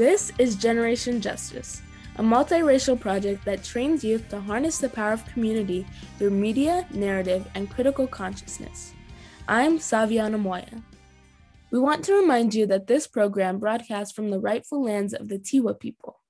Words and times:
This 0.00 0.32
is 0.38 0.56
Generation 0.56 1.20
Justice, 1.20 1.82
a 2.16 2.22
multiracial 2.22 2.98
project 2.98 3.44
that 3.44 3.62
trains 3.62 4.02
youth 4.02 4.30
to 4.30 4.40
harness 4.40 4.78
the 4.78 4.88
power 4.88 5.12
of 5.12 5.26
community 5.26 5.86
through 6.16 6.30
media, 6.30 6.86
narrative, 6.90 7.46
and 7.54 7.68
critical 7.68 8.06
consciousness. 8.06 8.94
I'm 9.46 9.78
Saviana 9.78 10.40
Moya. 10.40 10.82
We 11.70 11.80
want 11.80 12.02
to 12.06 12.14
remind 12.14 12.54
you 12.54 12.64
that 12.68 12.86
this 12.86 13.06
program 13.06 13.58
broadcasts 13.58 14.14
from 14.14 14.30
the 14.30 14.40
rightful 14.40 14.82
lands 14.82 15.12
of 15.12 15.28
the 15.28 15.38
Tiwa 15.38 15.78
people. 15.78 16.22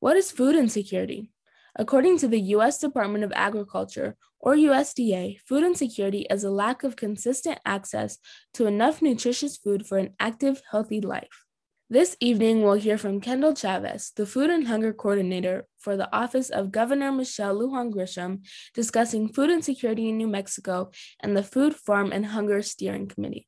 What 0.00 0.16
is 0.16 0.32
food 0.32 0.56
insecurity? 0.56 1.30
According 1.76 2.18
to 2.18 2.26
the 2.26 2.40
U.S. 2.56 2.78
Department 2.78 3.22
of 3.22 3.32
Agriculture, 3.36 4.16
or 4.40 4.56
USDA, 4.56 5.38
food 5.46 5.62
insecurity 5.62 6.26
is 6.28 6.42
a 6.42 6.50
lack 6.50 6.82
of 6.82 6.96
consistent 6.96 7.60
access 7.64 8.18
to 8.54 8.66
enough 8.66 9.00
nutritious 9.00 9.56
food 9.56 9.86
for 9.86 9.98
an 9.98 10.14
active, 10.18 10.60
healthy 10.72 11.00
life. 11.00 11.43
This 11.90 12.16
evening, 12.18 12.62
we'll 12.62 12.74
hear 12.74 12.96
from 12.96 13.20
Kendall 13.20 13.54
Chavez, 13.54 14.10
the 14.16 14.24
Food 14.24 14.48
and 14.48 14.66
Hunger 14.66 14.94
Coordinator 14.94 15.66
for 15.78 15.98
the 15.98 16.08
Office 16.16 16.48
of 16.48 16.72
Governor 16.72 17.12
Michelle 17.12 17.54
Lujan 17.60 17.92
Grisham, 17.92 18.46
discussing 18.72 19.28
food 19.28 19.50
insecurity 19.50 20.08
in 20.08 20.16
New 20.16 20.26
Mexico 20.26 20.90
and 21.20 21.36
the 21.36 21.42
Food, 21.42 21.74
Farm, 21.76 22.10
and 22.10 22.24
Hunger 22.24 22.62
Steering 22.62 23.06
Committee. 23.06 23.46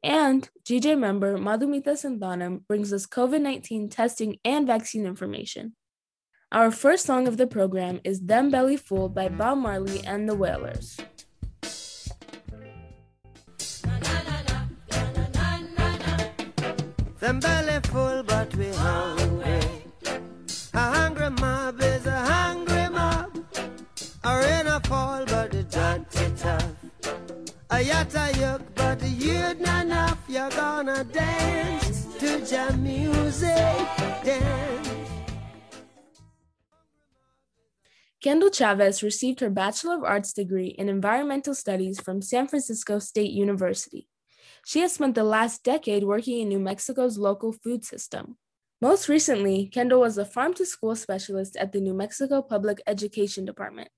And 0.00 0.48
GJ 0.64 0.96
member 0.96 1.36
Madhumita 1.36 1.96
Santhanam 1.96 2.64
brings 2.68 2.92
us 2.92 3.04
COVID 3.04 3.40
19 3.40 3.88
testing 3.88 4.38
and 4.44 4.64
vaccine 4.64 5.04
information. 5.04 5.74
Our 6.52 6.70
first 6.70 7.04
song 7.04 7.26
of 7.26 7.36
the 7.36 7.48
program 7.48 8.00
is 8.04 8.20
Them 8.20 8.48
Belly 8.48 8.76
Full 8.76 9.08
by 9.08 9.28
Bob 9.28 9.58
Marley 9.58 10.06
and 10.06 10.28
the 10.28 10.36
Wailers. 10.36 11.00
Them 17.22 17.38
belly 17.38 17.78
full, 17.84 18.24
but 18.24 18.52
we 18.56 18.66
hungry. 18.70 19.60
A 20.74 20.78
hungry 20.96 21.30
mob 21.30 21.80
is 21.80 22.04
a 22.04 22.18
hungry 22.18 22.88
mob. 22.88 23.38
A 24.24 24.38
rain 24.40 24.66
a 24.66 24.80
fall, 24.80 25.24
but 25.26 25.52
the 25.52 25.62
dirty 25.62 26.32
tough. 26.36 26.74
A 27.70 27.76
yatta 27.76 28.32
yuck, 28.32 28.62
but 28.74 29.00
you'd 29.04 29.60
not 29.60 29.86
enough. 29.86 30.18
You're 30.26 30.50
gonna 30.50 31.04
dance 31.04 32.06
to 32.18 32.44
jam 32.44 32.82
music, 32.82 33.86
dance. 34.24 34.88
Kendall 38.20 38.50
Chavez 38.50 39.04
received 39.04 39.38
her 39.38 39.50
Bachelor 39.50 39.94
of 39.94 40.02
Arts 40.02 40.32
degree 40.32 40.74
in 40.76 40.88
Environmental 40.88 41.54
Studies 41.54 42.00
from 42.00 42.20
San 42.20 42.48
Francisco 42.48 42.98
State 42.98 43.30
University. 43.30 44.08
She 44.64 44.80
has 44.80 44.92
spent 44.92 45.14
the 45.14 45.24
last 45.24 45.64
decade 45.64 46.04
working 46.04 46.40
in 46.40 46.48
New 46.48 46.60
Mexico's 46.60 47.18
local 47.18 47.52
food 47.52 47.84
system. 47.84 48.36
Most 48.80 49.08
recently, 49.08 49.66
Kendall 49.66 50.00
was 50.00 50.18
a 50.18 50.24
farm 50.24 50.54
to 50.54 50.66
school 50.66 50.96
specialist 50.96 51.56
at 51.56 51.72
the 51.72 51.80
New 51.80 51.94
Mexico 51.94 52.42
Public 52.42 52.80
Education 52.86 53.44
Department, 53.44 53.88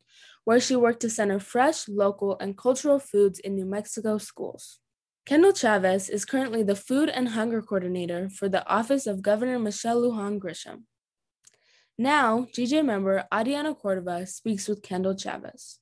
where 0.45 0.61
she 0.61 0.77
worked 0.77 1.01
to 1.01 1.11
center 1.11 1.39
fresh, 1.39 1.89
local, 1.89 2.37
and 2.39 2.57
cultural 2.57 2.99
foods 2.99 3.39
in 3.39 3.55
New 3.55 3.67
Mexico 3.67 4.19
schools. 4.19 4.81
Kendall 5.27 5.53
Chavez 5.53 6.11
is 6.11 6.27
currently 6.27 6.63
the 6.63 6.77
Food 6.77 7.09
and 7.09 7.31
Hunger 7.31 7.63
Coordinator 7.63 8.29
for 8.29 8.47
the 8.47 8.67
Office 8.69 9.07
of 9.07 9.23
Governor 9.23 9.59
Michelle 9.59 10.03
Lujan 10.03 10.39
Grisham. 10.39 10.83
Now, 11.97 12.47
GJ 12.53 12.85
member 12.85 13.25
Adriana 13.33 13.75
Cordova 13.75 14.27
speaks 14.27 14.69
with 14.69 14.83
Kendall 14.83 15.17
Chavez. 15.17 15.79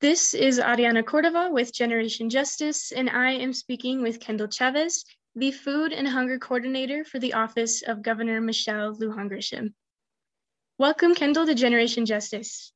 This 0.00 0.32
is 0.32 0.60
Ariana 0.60 1.04
Cordova 1.04 1.50
with 1.50 1.74
Generation 1.74 2.30
Justice, 2.30 2.92
and 2.92 3.10
I 3.10 3.32
am 3.32 3.52
speaking 3.52 4.00
with 4.00 4.20
Kendall 4.20 4.46
Chavez, 4.46 5.04
the 5.34 5.50
Food 5.50 5.92
and 5.92 6.06
Hunger 6.06 6.38
Coordinator 6.38 7.04
for 7.04 7.18
the 7.18 7.32
Office 7.32 7.82
of 7.82 8.00
Governor 8.00 8.40
Michelle 8.40 8.94
Lujan 8.94 9.28
Grisham. 9.28 9.72
Welcome, 10.78 11.16
Kendall, 11.16 11.46
to 11.46 11.54
Generation 11.56 12.06
Justice. 12.06 12.72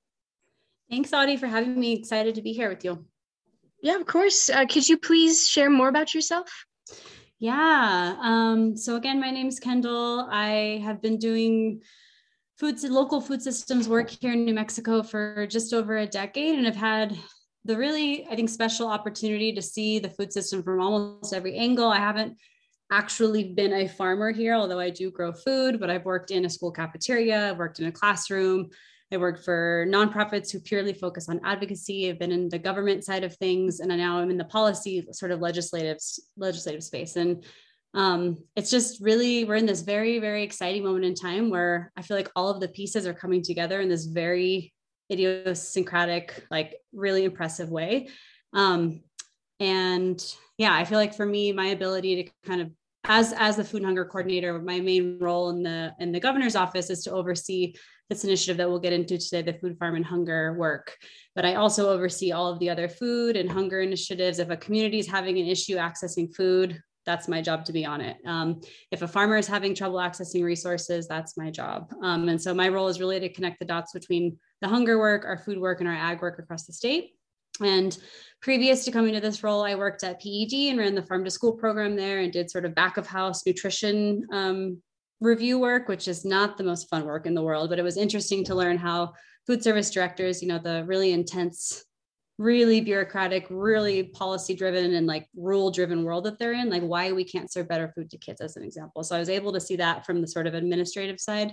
Thanks, 0.91 1.13
Audie, 1.13 1.37
for 1.37 1.47
having 1.47 1.79
me. 1.79 1.93
Excited 1.93 2.35
to 2.35 2.43
be 2.43 2.53
here 2.53 2.69
with 2.69 2.85
you. 2.85 3.07
Yeah, 3.81 4.01
of 4.01 4.07
course. 4.07 4.51
Uh, 4.51 4.67
could 4.67 4.89
you 4.89 4.99
please 4.99 5.49
share 5.49 5.71
more 5.71 5.87
about 5.87 6.15
yourself? 6.15 6.67
Yeah. 7.39 8.17
Um, 8.21 8.77
so, 8.77 8.97
again, 8.97 9.21
my 9.21 9.31
name 9.31 9.47
is 9.47 9.61
Kendall. 9.61 10.27
I 10.29 10.83
have 10.83 11.01
been 11.01 11.19
doing 11.19 11.83
food 12.63 12.81
local 12.85 13.21
food 13.21 13.43
systems 13.43 13.89
work 13.89 14.09
here 14.09 14.35
in 14.35 14.45
New 14.45 14.55
Mexico 14.55 15.03
for 15.03 15.49
just 15.49 15.75
over 15.75 15.97
a 15.97 16.07
decade 16.07 16.57
and 16.57 16.65
have 16.65 16.77
had 16.77 17.19
the 17.65 17.77
really 17.77 18.25
I 18.31 18.37
think 18.37 18.49
special 18.49 18.87
opportunity 18.87 19.53
to 19.53 19.61
see 19.61 19.99
the 19.99 20.11
food 20.11 20.33
system 20.33 20.63
from 20.63 20.81
almost 20.81 21.35
every 21.35 21.57
angle. 21.57 21.89
I 21.89 21.99
haven't 21.99 22.37
actually 22.93 23.53
been 23.55 23.73
a 23.73 23.89
farmer 23.89 24.31
here, 24.31 24.55
although 24.55 24.79
I 24.79 24.91
do 24.91 25.11
grow 25.11 25.33
food, 25.33 25.81
but 25.81 25.91
I've 25.91 26.05
worked 26.05 26.31
in 26.31 26.45
a 26.45 26.51
school 26.51 26.71
cafeteria, 26.71 27.51
I've 27.51 27.59
worked 27.59 27.81
in 27.81 27.87
a 27.87 27.93
classroom, 27.93 28.69
I 29.13 29.17
worked 29.17 29.45
for 29.45 29.85
nonprofits 29.89 30.53
who 30.53 30.61
purely 30.61 30.93
focus 30.93 31.29
on 31.29 31.41
advocacy. 31.45 32.09
I've 32.09 32.21
been 32.21 32.31
in 32.31 32.49
the 32.49 32.61
government 32.61 33.05
side 33.05 33.25
of 33.25 33.35
things, 33.37 33.81
and 33.81 33.89
now 33.89 34.19
I'm 34.19 34.31
in 34.31 34.39
the 34.39 34.45
policy 34.45 35.05
sort 35.11 35.33
of 35.33 35.41
legislative 35.41 35.99
legislative 36.37 36.85
space. 36.85 37.17
And 37.17 37.45
um, 37.95 38.39
it's 38.57 38.71
just 38.71 39.03
really 39.03 39.45
we're 39.45 39.57
in 39.57 39.67
this 39.67 39.83
very 39.83 40.19
very 40.19 40.43
exciting 40.43 40.83
moment 40.83 41.05
in 41.05 41.15
time 41.15 41.51
where 41.51 41.93
i 41.97 42.03
feel 42.03 42.17
like 42.17 42.31
all 42.35 42.51
of 42.51 42.61
the 42.61 42.69
pieces 42.69 43.07
are 43.07 43.15
coming 43.15 43.43
together 43.43 43.81
in 43.81 43.89
this 43.89 44.07
very 44.07 44.73
idiosyncratic 45.11 46.47
like 46.51 46.77
really 46.95 47.25
impressive 47.25 47.69
way. 47.69 48.09
Um, 48.55 49.03
and 49.61 50.25
yeah 50.59 50.75
i 50.75 50.85
feel 50.85 50.99
like 50.99 51.15
for 51.15 51.27
me 51.27 51.53
my 51.53 51.69
ability 51.69 52.25
to 52.25 52.31
kind 52.45 52.61
of 52.61 52.71
as 53.05 53.33
as 53.35 53.57
the 53.57 53.65
food 53.65 53.79
and 53.79 53.87
hunger 53.87 54.05
coordinator 54.05 54.61
my 54.61 54.81
main 54.81 55.19
role 55.21 55.51
in 55.51 55.63
the 55.63 55.93
in 56.01 56.11
the 56.11 56.21
governor's 56.21 56.57
office 56.57 56.91
is 56.91 57.05
to 57.05 57.13
oversee 57.13 57.75
this 58.09 58.25
initiative 58.25 58.57
that 58.59 58.69
we'll 58.69 58.79
get 58.79 58.93
into 58.93 59.17
today 59.17 59.43
the 59.43 59.59
food 59.59 59.79
farm 59.79 59.95
and 59.97 60.05
hunger 60.05 60.55
work. 60.59 60.97
But 61.35 61.47
i 61.47 61.55
also 61.55 61.91
oversee 61.91 62.33
all 62.33 62.53
of 62.53 62.59
the 62.59 62.71
other 62.71 62.89
food 62.89 63.37
and 63.37 63.51
hunger 63.51 63.81
initiatives. 63.81 64.39
If 64.39 64.51
a 64.51 64.57
community 64.57 64.99
is 64.99 65.09
having 65.09 65.39
an 65.39 65.47
issue 65.47 65.77
accessing 65.77 66.35
food 66.35 66.81
that's 67.05 67.29
my 67.29 67.41
job 67.41 67.65
to 67.65 67.73
be 67.73 67.85
on 67.85 68.01
it. 68.01 68.17
Um, 68.27 68.61
if 68.91 69.03
a 69.03 69.09
farmer 69.09 69.37
is 69.37 69.47
having 69.47 69.75
trouble 69.75 69.99
accessing 69.99 70.45
resources, 70.45 71.09
that's 71.09 71.37
my 71.37 71.51
job. 71.51 71.93
Um, 72.03 72.29
and 72.29 72.41
so 72.41 72.55
my 72.55 72.69
role 72.69 72.89
is 72.89 73.01
really 73.01 73.21
to 73.21 73.29
connect 73.29 73.59
the 73.59 73.65
dots 73.65 73.93
between 73.93 74.39
the 74.61 74.69
hunger 74.69 74.99
work, 74.99 75.25
our 75.25 75.39
food 75.39 75.59
work, 75.59 75.81
and 75.81 75.89
our 75.89 75.95
ag 75.95 76.23
work 76.23 76.39
across 76.39 76.67
the 76.67 76.73
state. 76.73 77.11
And 77.61 77.97
previous 78.41 78.85
to 78.85 78.93
coming 78.93 79.15
to 79.15 79.21
this 79.21 79.43
role, 79.43 79.63
I 79.63 79.75
worked 79.75 80.05
at 80.05 80.21
PED 80.21 80.71
and 80.71 80.79
ran 80.79 80.95
the 80.95 81.03
farm 81.03 81.25
to 81.25 81.31
school 81.31 81.53
program 81.53 81.97
there 81.97 82.21
and 82.21 82.33
did 82.33 82.51
sort 82.51 82.65
of 82.65 82.75
back 82.75 82.97
of 82.97 83.07
house 83.07 83.45
nutrition 83.45 84.27
um, 84.33 84.83
review 85.21 85.59
work, 85.59 85.89
which 85.89 86.09
is 86.09 86.25
not 86.25 86.57
the 86.57 86.65
most 86.65 86.89
fun 86.89 87.05
work 87.05 87.27
in 87.27 87.35
the 87.35 87.43
world, 87.43 87.71
but 87.71 87.79
it 87.79 87.85
was 87.85 87.97
interesting 87.97 88.45
to 88.45 88.55
learn 88.55 88.79
how 88.79 89.13
food 89.47 89.63
service 89.63 89.91
directors, 89.91 90.43
you 90.43 90.49
know, 90.49 90.59
the 90.59 90.85
really 90.87 91.13
intense 91.13 91.85
really 92.39 92.81
bureaucratic, 92.81 93.47
really 93.51 94.05
policy 94.05 94.55
driven 94.55 94.95
and 94.95 95.07
like 95.07 95.29
rule 95.37 95.71
driven 95.71 96.03
world 96.03 96.25
that 96.25 96.39
they're 96.39 96.55
in, 96.55 96.71
like 96.71 96.83
why 96.83 97.13
we 97.13 97.25
can't 97.25 97.53
serve 97.53 97.69
better 97.69 97.93
food 97.95 98.11
to 98.11 98.19
kids, 98.19 98.41
as 98.41 98.57
an 98.57 98.65
example. 98.65 99.05
So 99.05 99.15
I 99.15 99.19
was 99.19 99.29
able 99.29 99.53
to 99.53 99.61
see 99.61 99.77
that 99.77 100.05
from 100.07 100.21
the 100.21 100.27
sort 100.27 100.47
of 100.47 100.55
administrative 100.55 101.21
side 101.21 101.53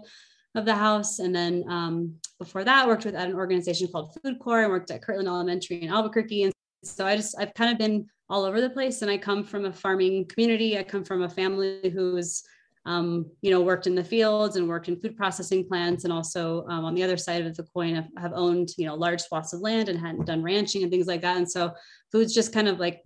of 0.56 0.66
the 0.66 0.76
house. 0.76 1.20
And 1.20 1.36
then 1.36 1.64
um, 1.70 2.16
before 2.40 2.64
that, 2.64 2.88
worked 2.88 3.06
with 3.06 3.16
at 3.16 3.30
an 3.30 3.36
organization 3.36 3.88
called 3.88 4.18
Food 4.24 4.40
Corps 4.40 4.64
and 4.64 4.72
worked 4.72 4.92
at 4.92 5.02
Kirtland 5.02 5.28
Elementary 5.28 5.84
in 5.84 5.90
Albuquerque. 5.90 6.44
And 6.44 6.54
so 6.84 7.06
I 7.06 7.16
just, 7.16 7.36
I've 7.38 7.54
kind 7.54 7.72
of 7.72 7.78
been 7.78 8.08
all 8.30 8.44
over 8.44 8.62
the 8.62 8.70
place. 8.70 9.02
And 9.02 9.12
I 9.12 9.18
come 9.18 9.44
from 9.44 9.66
a 9.66 9.74
farming 9.74 10.26
community. 10.26 10.78
I 10.78 10.84
come 10.84 11.04
from 11.04 11.24
a 11.24 11.30
family 11.30 11.92
who's 11.94 12.44
um, 12.90 13.30
you 13.42 13.52
know, 13.52 13.62
worked 13.62 13.86
in 13.86 13.94
the 13.94 14.04
fields 14.04 14.56
and 14.56 14.68
worked 14.68 14.88
in 14.88 15.00
food 15.00 15.16
processing 15.16 15.64
plants, 15.64 16.06
and 16.06 16.12
also 16.12 16.66
um, 16.68 16.86
on 16.86 16.96
the 16.96 17.04
other 17.04 17.18
side 17.18 17.46
of 17.46 17.56
the 17.56 17.62
coin, 17.62 17.94
have, 17.94 18.08
have 18.18 18.34
owned 18.34 18.70
you 18.78 18.88
know 18.88 18.96
large 18.96 19.22
swaths 19.22 19.54
of 19.54 19.62
land 19.62 19.90
and 19.90 20.00
hadn't 20.00 20.26
done 20.26 20.42
ranching 20.42 20.82
and 20.82 20.92
things 20.92 21.06
like 21.06 21.22
that. 21.22 21.38
And 21.38 21.50
so, 21.50 21.72
food's 22.12 22.34
just 22.34 22.52
kind 22.52 22.68
of 22.68 22.80
like 22.80 23.04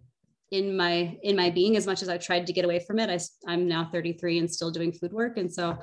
in 0.51 0.77
my 0.77 1.17
in 1.21 1.35
my 1.35 1.49
being. 1.49 1.75
As 1.75 1.85
much 1.85 2.01
as 2.01 2.07
I 2.07 2.17
tried 2.17 2.47
to 2.47 2.53
get 2.53 2.63
away 2.63 2.79
from 2.79 2.97
it, 2.97 3.09
I, 3.09 3.19
I'm 3.51 3.67
now 3.67 3.89
33 3.91 4.39
and 4.39 4.49
still 4.49 4.71
doing 4.71 4.93
food 4.93 5.11
work, 5.11 5.35
and 5.37 5.53
so 5.53 5.77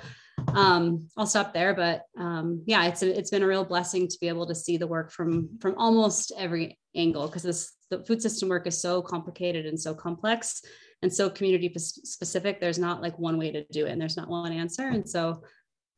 um, 0.54 1.06
I'll 1.18 1.26
stop 1.26 1.52
there. 1.52 1.74
But 1.74 2.04
um, 2.18 2.62
yeah, 2.66 2.86
it's 2.86 3.02
a, 3.02 3.18
it's 3.18 3.30
been 3.30 3.42
a 3.42 3.46
real 3.46 3.66
blessing 3.66 4.08
to 4.08 4.16
be 4.18 4.28
able 4.28 4.46
to 4.46 4.54
see 4.54 4.78
the 4.78 4.86
work 4.86 5.12
from 5.12 5.58
from 5.60 5.74
almost 5.76 6.32
every 6.38 6.78
angle 6.96 7.26
because 7.26 7.42
this 7.42 7.74
the 7.90 8.02
food 8.04 8.22
system 8.22 8.48
work 8.48 8.66
is 8.66 8.80
so 8.80 9.02
complicated 9.02 9.66
and 9.66 9.78
so 9.78 9.92
complex 9.92 10.62
and 11.02 11.12
so 11.12 11.30
community 11.30 11.72
specific 11.78 12.60
there's 12.60 12.78
not 12.78 13.00
like 13.00 13.18
one 13.18 13.38
way 13.38 13.50
to 13.50 13.64
do 13.72 13.86
it 13.86 13.90
and 13.90 14.00
there's 14.00 14.16
not 14.16 14.28
one 14.28 14.52
answer. 14.52 14.88
And 14.88 15.08
so 15.08 15.42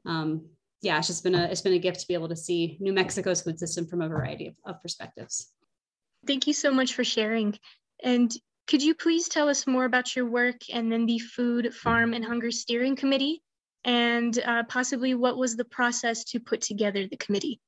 um, 0.07 0.47
yeah 0.81 0.99
it's 0.99 1.07
just 1.07 1.25
been 1.25 1.35
a 1.35 1.45
it's 1.45 1.61
been 1.61 1.73
a 1.75 1.79
gift 1.79 2.01
to 2.01 2.09
be 2.09 2.15
able 2.15 2.29
to 2.29 2.37
see 2.37 2.77
new 2.81 2.93
mexico's 2.93 3.43
food 3.43 3.59
system 3.59 3.87
from 3.87 4.03
a 4.03 4.09
variety 4.09 4.49
of, 4.49 4.55
of 4.65 4.83
perspectives. 4.83 5.53
Thank 6.27 6.47
you 6.47 6.53
so 6.53 6.71
much 6.71 6.95
for 6.95 7.05
sharing. 7.05 7.59
And 8.03 8.33
could 8.69 8.83
you 8.83 8.95
please 8.95 9.29
tell 9.29 9.49
us 9.49 9.67
more 9.67 9.85
about 9.85 10.15
your 10.15 10.27
work 10.27 10.61
and 10.73 10.91
then 10.91 11.07
the 11.07 11.19
food 11.19 11.75
farm 11.75 12.15
and 12.15 12.25
hunger 12.25 12.51
steering 12.51 12.97
committee? 12.97 13.43
And 13.85 14.39
uh, 14.39 14.63
possibly 14.69 15.15
what 15.15 15.37
was 15.37 15.57
the 15.57 15.65
process 15.65 16.23
to 16.27 16.39
put 16.39 16.61
together 16.61 17.09
the 17.09 17.17
committee 17.17 17.61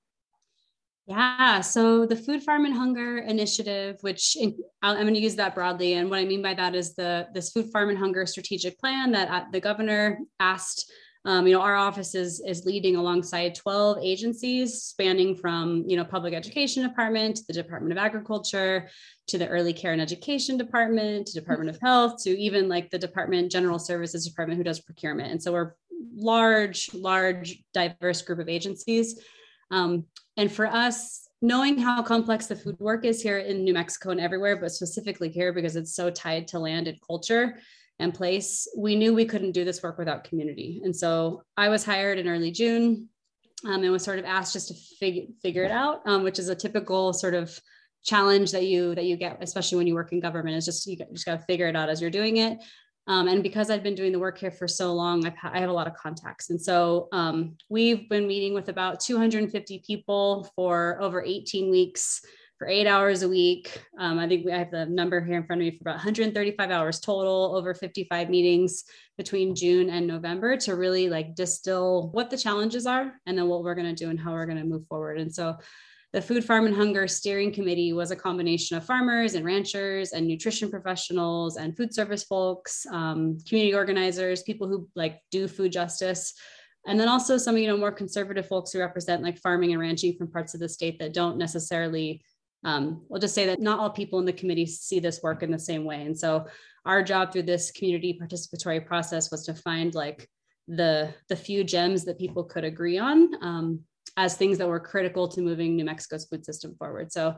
Yeah, 1.07 1.61
so 1.61 2.07
the 2.07 2.17
Food 2.17 2.43
Farm 2.43 2.65
and 2.65 2.75
Hunger 2.75 3.19
Initiative, 3.19 3.99
which 4.01 4.39
I'm 4.83 5.03
going 5.03 5.13
to 5.13 5.21
use 5.21 5.37
that 5.37 5.55
broadly, 5.55 5.95
and 5.95 6.09
what 6.09 6.19
I 6.19 6.25
mean 6.25 6.41
by 6.41 6.55
that 6.55 6.75
is 6.75 6.95
the 6.95 7.29
this 7.35 7.51
Food 7.51 7.71
Farm 7.71 7.91
and 7.91 7.99
Hunger 7.99 8.25
strategic 8.25 8.79
plan 8.79 9.13
that 9.13 9.29
uh, 9.29 9.45
the 9.53 9.61
governor 9.61 10.19
asked 10.41 10.91
um, 11.27 11.47
you 11.47 11.55
know, 11.55 11.63
our 11.63 11.75
office 11.75 12.15
is, 12.15 12.41
is 12.47 12.67
leading 12.67 12.97
alongside 12.97 13.55
12 13.55 13.99
agencies 14.03 14.83
spanning 14.83 15.35
from, 15.35 15.83
you 15.87 15.97
know, 15.97 16.05
public 16.05 16.35
education 16.35 16.87
department 16.87 17.37
to 17.37 17.45
the 17.49 17.55
Department 17.55 17.93
of 17.93 17.99
Agriculture, 17.99 18.91
to 19.29 19.39
the 19.39 19.49
early 19.49 19.73
care 19.73 19.93
and 19.93 20.03
education 20.03 20.59
department, 20.59 21.27
to 21.27 21.33
Department 21.33 21.71
of 21.71 21.79
Health, 21.81 22.23
to 22.25 22.39
even 22.39 22.69
like 22.69 22.91
the 22.91 22.99
Department 22.99 23.51
General 23.51 23.79
Services 23.79 24.27
Department 24.27 24.59
who 24.59 24.65
does 24.65 24.81
procurement. 24.81 25.33
And 25.33 25.43
so 25.43 25.53
we're 25.53 25.73
large, 26.15 26.91
large, 26.93 27.59
diverse 27.73 28.21
group 28.21 28.39
of 28.39 28.51
agencies. 28.51 29.19
Um, 29.71 30.05
and 30.37 30.51
for 30.51 30.67
us, 30.67 31.29
knowing 31.43 31.79
how 31.79 32.03
complex 32.03 32.47
the 32.47 32.57
food 32.57 32.77
work 32.79 33.05
is 33.05 33.21
here 33.21 33.39
in 33.39 33.65
New 33.65 33.75
Mexico 33.75 34.11
and 34.11 34.21
everywhere, 34.21 34.57
but 34.57 34.73
specifically 34.73 35.29
here 35.29 35.53
because 35.53 35.77
it's 35.77 35.95
so 35.95 36.11
tied 36.11 36.49
to 36.49 36.59
land 36.59 36.89
and 36.89 36.99
culture, 37.07 37.57
and 37.99 38.13
place, 38.13 38.67
we 38.77 38.97
knew 38.97 39.15
we 39.15 39.25
couldn't 39.25 39.53
do 39.53 39.65
this 39.65 39.83
work 39.83 39.99
without 39.99 40.25
community. 40.25 40.81
And 40.85 40.95
so 40.95 41.43
I 41.57 41.69
was 41.69 41.85
hired 41.85 42.19
in 42.19 42.29
early 42.29 42.51
June 42.51 43.09
um, 43.65 43.83
and 43.83 43.93
was 43.93 44.03
sort 44.03 44.19
of 44.19 44.25
asked 44.25 44.53
just 44.53 44.69
to 44.69 44.75
figure 44.99 45.25
figure 45.43 45.65
it 45.65 45.71
out, 45.71 46.01
um, 46.07 46.23
which 46.23 46.39
is 46.39 46.49
a 46.49 46.55
typical 46.55 47.13
sort 47.13 47.35
of 47.35 47.59
challenge 48.03 48.53
that 48.53 48.67
you 48.67 48.95
that 48.95 49.05
you 49.05 49.17
get, 49.17 49.39
especially 49.41 49.79
when 49.79 49.87
you 49.87 49.95
work 49.95 50.13
in 50.13 50.21
government, 50.21 50.57
is 50.57 50.65
just 50.65 50.87
you 50.87 50.97
just 51.13 51.25
got 51.25 51.39
to 51.39 51.47
figure 51.47 51.69
it 51.69 51.77
out 51.77 51.89
as 51.89 52.01
you're 52.01 52.11
doing 52.11 52.39
it. 52.39 52.59
Um, 53.07 53.29
and 53.29 53.43
because 53.43 53.71
I've 53.71 53.83
been 53.83 53.95
doing 53.95 54.13
the 54.13 54.19
work 54.19 54.39
here 54.39 54.51
for 54.51 54.67
so 54.67 54.95
long, 54.95 55.27
I've, 55.27 55.35
I 55.43 55.61
have 55.61 55.71
a 55.71 55.73
lot 55.75 55.87
of 55.87 55.95
contacts. 55.95 56.51
And 56.51 56.61
so 56.61 57.09
um, 57.13 57.57
we've 57.69 58.09
been 58.09 58.27
meeting 58.27 58.55
with 58.55 58.69
about 58.69 59.01
250 59.01 59.83
people 59.87 60.51
for 60.57 60.99
over 61.01 61.23
18 61.23 61.71
weeks 61.71 62.23
for 62.57 62.69
eight 62.69 62.87
hours 62.87 63.23
a 63.23 63.29
week. 63.29 63.83
Um, 63.99 64.19
I 64.19 64.29
think 64.29 64.47
we, 64.47 64.53
I 64.53 64.59
have 64.59 64.71
the 64.71 64.87
number 64.87 65.21
here 65.21 65.37
in 65.37 65.45
front 65.45 65.61
of 65.61 65.67
me 65.67 65.73
for 65.73 65.83
about 65.83 65.97
135 65.97 66.71
hours 66.71 67.01
total, 67.01 67.55
over 67.57 67.75
55 67.75 68.31
meetings 68.31 68.85
between 69.19 69.55
June 69.55 69.91
and 69.91 70.07
November 70.07 70.57
to 70.59 70.77
really 70.77 71.09
like 71.09 71.35
distill 71.35 72.11
what 72.13 72.31
the 72.31 72.39
challenges 72.39 72.87
are 72.87 73.13
and 73.27 73.37
then 73.37 73.49
what 73.49 73.65
we're 73.65 73.75
going 73.75 73.95
to 73.95 74.05
do 74.05 74.09
and 74.09 74.21
how 74.21 74.33
we're 74.33 74.47
going 74.47 74.59
to 74.59 74.65
move 74.65 74.87
forward. 74.87 75.19
And 75.19 75.35
so 75.35 75.57
the 76.15 76.23
Food, 76.23 76.45
Farm, 76.45 76.67
and 76.67 76.77
Hunger 76.77 77.09
Steering 77.09 77.53
Committee 77.53 77.93
was 77.93 78.13
a 78.13 78.17
combination 78.17 78.77
of 78.77 78.85
farmers 78.85 79.35
and 79.35 79.45
ranchers 79.45 80.13
and 80.13 80.29
nutrition 80.29 80.71
professionals 80.71 81.57
and 81.57 81.77
food 81.77 81.93
service 81.93 82.23
folks, 82.23 82.87
um, 82.93 83.37
community 83.49 83.75
organizers, 83.75 84.45
people 84.45 84.69
who 84.69 84.89
like 84.95 85.21
do 85.33 85.49
food 85.49 85.73
justice, 85.73 86.33
and 86.87 87.01
then 87.01 87.09
also 87.09 87.37
some 87.37 87.59
you 87.59 87.67
know 87.67 87.77
more 87.77 87.91
conservative 87.91 88.47
folks 88.47 88.71
who 88.71 88.79
represent 88.79 89.25
like 89.25 89.41
farming 89.41 89.73
and 89.73 89.81
ranching 89.81 90.17
from 90.17 90.31
parts 90.31 90.55
of 90.55 90.61
the 90.61 90.69
state 90.69 91.01
that 91.01 91.15
don't 91.15 91.37
necessarily 91.37 92.23
um, 92.63 93.03
we'll 93.09 93.21
just 93.21 93.35
say 93.35 93.47
that 93.47 93.61
not 93.61 93.81
all 93.81 93.91
people 93.91 94.21
in 94.21 94.25
the 94.25 94.33
committee 94.33 94.67
see 94.67 95.01
this 95.01 95.21
work 95.21 95.43
in 95.43 95.51
the 95.51 95.59
same 95.59 95.85
way. 95.85 96.03
And 96.03 96.19
so 96.19 96.47
our 96.87 97.03
job 97.03 97.33
through 97.33 97.43
this 97.43 97.73
community 97.73 98.19
participatory 98.23 98.87
process 98.87 99.33
was 99.33 99.45
to 99.47 99.55
find 99.55 99.95
like 99.95 100.31
the, 100.67 101.13
the 101.29 101.37
few 101.37 101.63
gems 101.63 102.05
that 102.05 102.19
people 102.19 102.45
could 102.45 102.65
agree 102.65 102.99
on 102.99 103.31
um, 103.43 103.81
as 104.17 104.37
things 104.37 104.59
that 104.59 104.69
were 104.69 104.81
critical 104.81 105.29
to 105.29 105.41
moving 105.41 105.77
New 105.77 105.85
Mexico's 105.85 106.27
food 106.27 106.45
system 106.45 106.75
forward. 106.79 107.13
So 107.13 107.37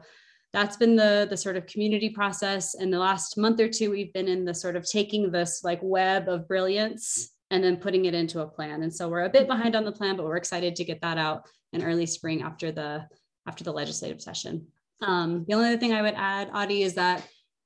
that's 0.53 0.77
been 0.77 0.97
the, 0.97 1.27
the 1.29 1.37
sort 1.37 1.57
of 1.57 1.67
community 1.67 2.11
process. 2.11 2.75
And 2.75 2.93
the 2.93 2.99
last 2.99 3.37
month 3.37 3.61
or 3.61 3.69
two, 3.69 3.91
we've 3.91 4.13
been 4.13 4.29
in 4.29 4.45
the 4.45 4.55
sort 4.55 4.77
of 4.77 4.89
taking 4.89 5.31
this 5.31 5.63
like 5.65 5.81
web 5.83 6.29
of 6.29 6.49
brilliance 6.49 7.31
and 7.51 7.63
then 7.63 7.77
putting 7.77 8.07
it 8.07 8.15
into 8.15 8.41
a 8.41 8.47
plan. 8.47 8.83
And 8.83 8.95
so 8.95 9.09
we're 9.09 9.25
a 9.25 9.31
bit 9.31 9.47
behind 9.47 9.77
on 9.77 9.85
the 9.85 9.93
plan, 9.93 10.17
but 10.17 10.27
we're 10.27 10.37
excited 10.37 10.77
to 10.77 10.85
get 10.85 11.01
that 11.03 11.19
out 11.19 11.49
in 11.73 11.83
early 11.83 12.07
spring 12.07 12.43
after 12.43 12.73
the 12.73 13.07
after 13.47 13.63
the 13.63 13.73
legislative 13.73 14.21
session. 14.21 14.67
Um, 15.03 15.45
the 15.47 15.55
only 15.55 15.69
other 15.69 15.79
thing 15.79 15.93
I 15.93 16.03
would 16.03 16.15
add, 16.17 16.51
Audie, 16.53 16.83
is 16.83 16.95
that 16.95 17.25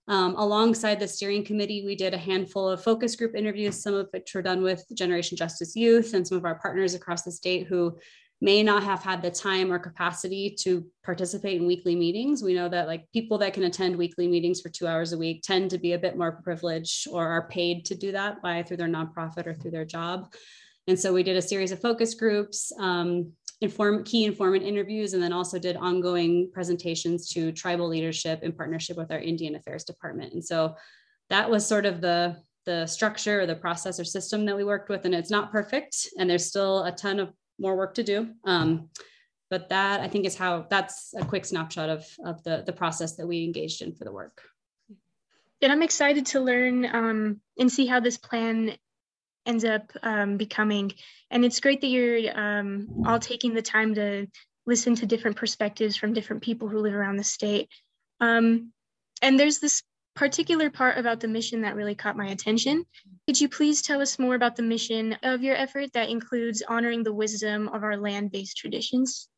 um, 0.09 0.35
alongside 0.37 0.99
the 0.99 1.09
steering 1.09 1.45
committee, 1.45 1.85
we 1.87 1.95
did 1.95 2.13
a 2.13 2.19
handful 2.19 2.69
of 2.69 2.83
focus 2.83 3.17
group 3.17 3.35
interviews, 3.35 3.81
some 3.81 3.95
of 3.95 4.09
which 4.11 4.35
were 4.35 4.43
done 4.43 4.63
with 4.63 4.85
Generation 4.95 5.37
Justice 5.37 5.77
Youth 5.77 6.13
and 6.13 6.27
some 6.27 6.37
of 6.37 6.45
our 6.45 6.59
partners 6.59 6.95
across 6.95 7.23
the 7.23 7.31
state 7.31 7.67
who 7.67 7.97
may 8.41 8.63
not 8.63 8.83
have 8.83 9.03
had 9.03 9.21
the 9.21 9.31
time 9.31 9.71
or 9.71 9.79
capacity 9.79 10.57
to 10.61 10.87
participate 11.05 11.61
in 11.61 11.67
weekly 11.67 11.95
meetings. 11.95 12.43
We 12.43 12.55
know 12.55 12.69
that 12.71 12.87
like 12.87 13.11
people 13.13 13.37
that 13.39 13.53
can 13.53 13.65
attend 13.65 13.97
weekly 13.97 14.27
meetings 14.27 14.61
for 14.61 14.71
two 14.71 14.87
hours 14.87 15.13
a 15.13 15.19
week 15.19 15.43
tend 15.43 15.71
to 15.71 15.79
be 15.79 15.93
a 15.93 15.99
bit 15.99 16.17
more 16.17 16.41
privileged 16.43 17.07
or 17.11 17.27
are 17.27 17.49
paid 17.49 17.85
to 17.87 17.95
do 17.95 18.13
that 18.13 18.41
by 18.41 18.63
through 18.63 18.79
their 18.79 18.89
nonprofit 18.89 19.47
or 19.47 19.55
through 19.55 19.73
their 19.73 19.85
job. 19.85 20.33
And 20.87 20.99
so 20.99 21.13
we 21.13 21.23
did 21.23 21.37
a 21.37 21.43
series 21.43 21.73
of 21.73 21.81
focus 21.81 22.15
groups. 22.15 22.73
Um, 22.79 23.33
inform 23.61 24.05
key 24.05 24.25
informant 24.25 24.65
interviews 24.65 25.13
and 25.13 25.23
then 25.23 25.35
also 25.35 25.59
did 25.59 25.77
ongoing 25.77 26.51
presentations 26.53 27.29
to 27.29 27.53
tribal 27.53 27.89
leadership 27.89 28.43
in 28.43 28.53
partnership 28.53 28.97
with 28.97 29.13
our 29.13 29.19
Indian 29.19 29.55
Affairs 29.55 29.85
Department. 29.85 30.33
And 30.33 30.43
so 30.43 30.77
that 31.29 31.51
was 31.51 31.67
sort 31.67 31.87
of 31.87 32.01
the 32.01 32.37
the 32.67 32.87
structure 32.87 33.41
or 33.41 33.47
the 33.47 33.55
process 33.55 33.99
or 33.99 34.05
system 34.05 34.45
that 34.45 34.57
we 34.57 34.65
worked 34.65 34.91
with 34.91 35.07
and 35.07 35.15
it's 35.15 35.31
not 35.31 35.51
perfect 35.51 36.09
and 36.19 36.29
there's 36.29 36.45
still 36.45 36.85
a 36.85 36.93
ton 36.93 37.19
of 37.19 37.33
more 37.61 37.77
work 37.77 37.95
to 37.95 38.03
do 38.03 38.29
um, 38.45 38.89
but 39.51 39.69
that 39.69 40.01
i 40.01 40.09
think 40.09 40.27
is 40.27 40.37
how 40.37 40.67
that's 40.71 41.15
a 41.15 41.25
quick 41.25 41.45
snapshot 41.45 41.89
of, 41.89 42.07
of 42.25 42.43
the, 42.45 42.63
the 42.67 42.73
process 42.73 43.17
that 43.17 43.27
we 43.27 43.45
engaged 43.45 43.83
in 43.83 43.95
for 43.95 44.05
the 44.05 44.13
work 44.13 44.43
and 45.63 45.71
i'm 45.71 45.83
excited 45.83 46.27
to 46.27 46.41
learn 46.41 46.87
um, 46.87 47.41
and 47.59 47.71
see 47.71 47.87
how 47.87 48.01
this 48.01 48.17
plan 48.17 48.77
ends 49.47 49.65
up 49.65 49.91
um, 50.03 50.37
becoming. 50.37 50.93
And 51.31 51.45
it's 51.45 51.61
great 51.61 51.81
that 51.81 51.89
you're 51.89 52.39
um, 52.39 53.03
all 53.07 53.19
taking 53.19 53.55
the 53.55 53.63
time 53.63 53.95
to 53.95 54.27
listen 54.67 54.95
to 54.97 55.07
different 55.07 55.37
perspectives 55.37 55.97
from 55.97 56.13
different 56.13 56.43
people 56.43 56.69
who 56.69 56.79
live 56.79 56.95
around 56.95 57.17
the 57.17 57.25
state. 57.25 57.69
Um, 58.21 58.73
and 59.23 59.39
there's 59.39 59.59
this 59.59 59.83
particular 60.15 60.71
part 60.71 60.99
about 60.99 61.21
the 61.21 61.29
mission 61.29 61.63
that 61.63 61.77
really 61.77 61.95
caught 61.95 62.17
my 62.17 62.27
attention. 62.27 62.85
Could 63.27 63.41
you 63.41 63.49
please 63.49 63.83
tell 63.83 64.01
us 64.01 64.19
more 64.19 64.35
about 64.35 64.57
the 64.57 64.63
mission 64.63 65.17
of 65.23 65.43
your 65.43 65.57
effort 65.57 65.93
that 65.93 66.11
includes 66.11 66.63
honoring 66.69 67.03
the 67.03 67.13
wisdom 67.13 67.69
of 67.69 67.83
our 67.83 67.97
land-based 67.97 68.57
traditions? 68.57 69.29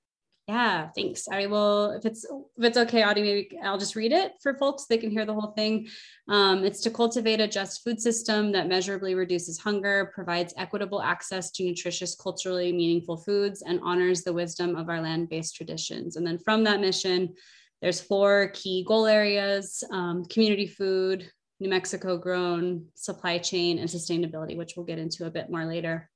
Yeah, 0.48 0.88
thanks. 0.96 1.28
I 1.30 1.46
will, 1.46 1.92
if 1.92 2.04
it's 2.04 2.24
if 2.24 2.64
it's 2.64 2.76
okay, 2.76 3.04
Audie, 3.04 3.22
maybe 3.22 3.58
I'll 3.62 3.78
just 3.78 3.94
read 3.94 4.10
it 4.10 4.32
for 4.42 4.54
folks. 4.58 4.86
They 4.86 4.98
can 4.98 5.12
hear 5.12 5.24
the 5.24 5.32
whole 5.32 5.52
thing. 5.52 5.86
Um, 6.28 6.64
it's 6.64 6.80
to 6.80 6.90
cultivate 6.90 7.40
a 7.40 7.46
just 7.46 7.84
food 7.84 8.00
system 8.00 8.50
that 8.50 8.66
measurably 8.66 9.14
reduces 9.14 9.60
hunger, 9.60 10.10
provides 10.12 10.52
equitable 10.56 11.00
access 11.00 11.52
to 11.52 11.64
nutritious, 11.64 12.16
culturally 12.16 12.72
meaningful 12.72 13.18
foods, 13.18 13.62
and 13.62 13.78
honors 13.84 14.22
the 14.22 14.32
wisdom 14.32 14.74
of 14.74 14.88
our 14.88 15.00
land-based 15.00 15.54
traditions. 15.54 16.16
And 16.16 16.26
then 16.26 16.38
from 16.38 16.64
that 16.64 16.80
mission, 16.80 17.34
there's 17.82 18.00
four 18.00 18.50
key 18.54 18.84
goal 18.88 19.06
areas: 19.06 19.84
um, 19.90 20.24
community 20.24 20.66
food, 20.66 21.30
New 21.60 21.68
Mexico 21.68 22.16
grown, 22.16 22.86
supply 22.94 23.38
chain, 23.38 23.78
and 23.78 23.88
sustainability, 23.88 24.56
which 24.56 24.74
we'll 24.76 24.86
get 24.86 24.98
into 24.98 25.26
a 25.26 25.30
bit 25.30 25.50
more 25.50 25.66
later. 25.66 26.08